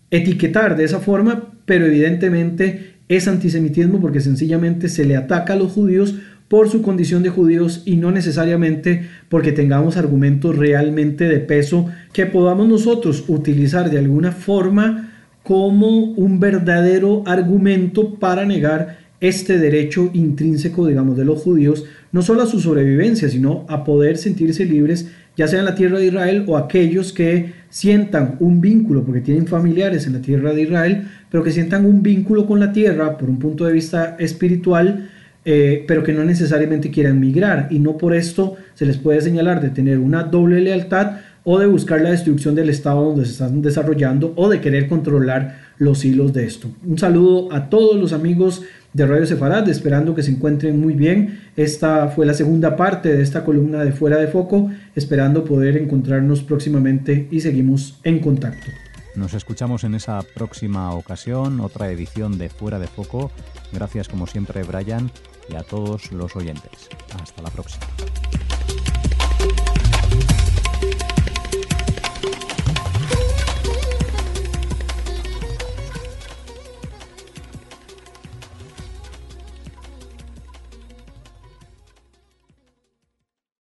etiquetar 0.10 0.76
de 0.76 0.86
esa 0.86 1.00
forma, 1.00 1.54
pero 1.66 1.86
evidentemente 1.86 2.96
es 3.08 3.28
antisemitismo 3.28 4.02
porque 4.02 4.20
sencillamente 4.20 4.90
se 4.90 5.06
le 5.06 5.16
ataca 5.16 5.54
a 5.54 5.58
los 5.58 5.72
judíos 5.72 6.16
por 6.48 6.70
su 6.70 6.82
condición 6.82 7.24
de 7.24 7.30
judíos 7.30 7.82
y 7.86 7.96
no 7.96 8.12
necesariamente 8.12 9.08
porque 9.30 9.52
tengamos 9.52 9.98
argumentos 9.98 10.56
realmente 10.56 11.28
de 11.28 11.40
peso 11.40 11.88
que 12.14 12.26
podamos 12.26 12.68
nosotros 12.68 13.24
utilizar 13.28 13.90
de 13.90 14.00
alguna 14.00 14.32
forma 14.32 15.12
como 15.44 16.12
un 16.14 16.40
verdadero 16.40 17.24
argumento 17.26 18.16
para 18.16 18.46
negar 18.46 19.06
este 19.22 19.58
derecho 19.58 20.10
intrínseco, 20.14 20.88
digamos, 20.88 21.18
de 21.18 21.26
los 21.26 21.42
judíos, 21.42 21.86
no 22.12 22.22
solo 22.22 22.44
a 22.44 22.48
su 22.48 22.60
sobrevivencia, 22.60 23.30
sino 23.30 23.66
a 23.68 23.84
poder 23.84 24.18
sentirse 24.18 24.66
libres, 24.66 25.10
ya 25.38 25.48
sea 25.48 25.60
en 25.60 25.66
la 25.66 25.76
tierra 25.76 26.00
de 26.00 26.08
Israel 26.08 26.44
o 26.48 26.58
aquellos 26.58 27.14
que 27.14 27.54
sientan 27.70 28.38
un 28.40 28.62
vínculo, 28.62 29.04
porque 29.04 29.22
tienen 29.22 29.48
familiares 29.48 30.08
en 30.08 30.14
la 30.14 30.22
tierra 30.22 30.54
de 30.54 30.64
Israel, 30.64 31.08
pero 31.30 31.44
que 31.44 31.52
sientan 31.52 31.86
un 31.86 32.02
vínculo 32.02 32.46
con 32.46 32.60
la 32.60 32.72
tierra 32.72 33.18
por 33.18 33.30
un 33.30 33.40
punto 33.40 33.66
de 33.66 33.74
vista 33.74 34.16
espiritual, 34.20 35.10
eh, 35.46 35.86
pero 35.88 36.04
que 36.04 36.12
no 36.12 36.26
necesariamente 36.26 36.90
quieran 36.90 37.20
migrar. 37.20 37.68
Y 37.70 37.80
no 37.80 37.98
por 37.98 38.16
esto 38.16 38.56
se 38.74 38.86
les 38.86 38.98
puede 38.98 39.22
señalar 39.22 39.62
de 39.62 39.70
tener 39.70 40.00
una 40.00 40.24
doble 40.24 40.60
lealtad 40.60 41.18
o 41.44 41.60
de 41.60 41.68
buscar 41.68 42.02
la 42.02 42.10
destrucción 42.10 42.56
del 42.56 42.70
estado 42.70 43.06
donde 43.06 43.26
se 43.26 43.34
están 43.34 43.62
desarrollando 43.62 44.34
o 44.36 44.50
de 44.50 44.60
querer 44.60 44.90
controlar 44.90 45.60
los 45.78 46.04
hilos 46.04 46.34
de 46.34 46.46
esto. 46.46 46.70
Un 46.86 46.98
saludo 46.98 47.54
a 47.54 47.70
todos 47.70 48.00
los 48.00 48.14
amigos 48.14 48.64
de 48.94 49.06
Radio 49.06 49.28
Sefarad, 49.28 49.70
esperando 49.70 50.16
que 50.16 50.24
se 50.24 50.32
encuentren 50.32 50.80
muy 50.80 50.94
bien. 50.94 51.42
Esta 51.56 52.08
fue 52.08 52.26
la 52.26 52.34
segunda 52.34 52.76
parte 52.76 53.16
de 53.16 53.22
esta 53.22 53.44
columna 53.46 53.84
de 53.84 53.92
Fuera 53.92 54.18
de 54.18 54.28
Foco, 54.28 54.72
esperando 54.96 55.44
poder 55.44 55.78
encontrarnos 55.78 56.42
próximamente 56.42 57.28
y 57.30 57.42
seguimos 57.42 58.00
en 58.04 58.20
contacto. 58.20 58.72
Nos 59.16 59.34
escuchamos 59.34 59.84
en 59.84 59.96
esa 59.96 60.22
próxima 60.34 60.94
ocasión, 60.94 61.60
otra 61.60 61.92
edición 61.92 62.38
de 62.38 62.50
Fuera 62.50 62.80
de 62.80 62.88
Foco. 62.88 63.32
Gracias 63.72 64.08
como 64.08 64.28
siempre 64.28 64.64
Brian 64.64 65.12
y 65.50 65.56
a 65.56 65.64
todos 65.64 66.12
los 66.12 66.36
oyentes. 66.36 66.90
Hasta 67.22 67.42
la 67.42 67.50
próxima. 67.50 67.86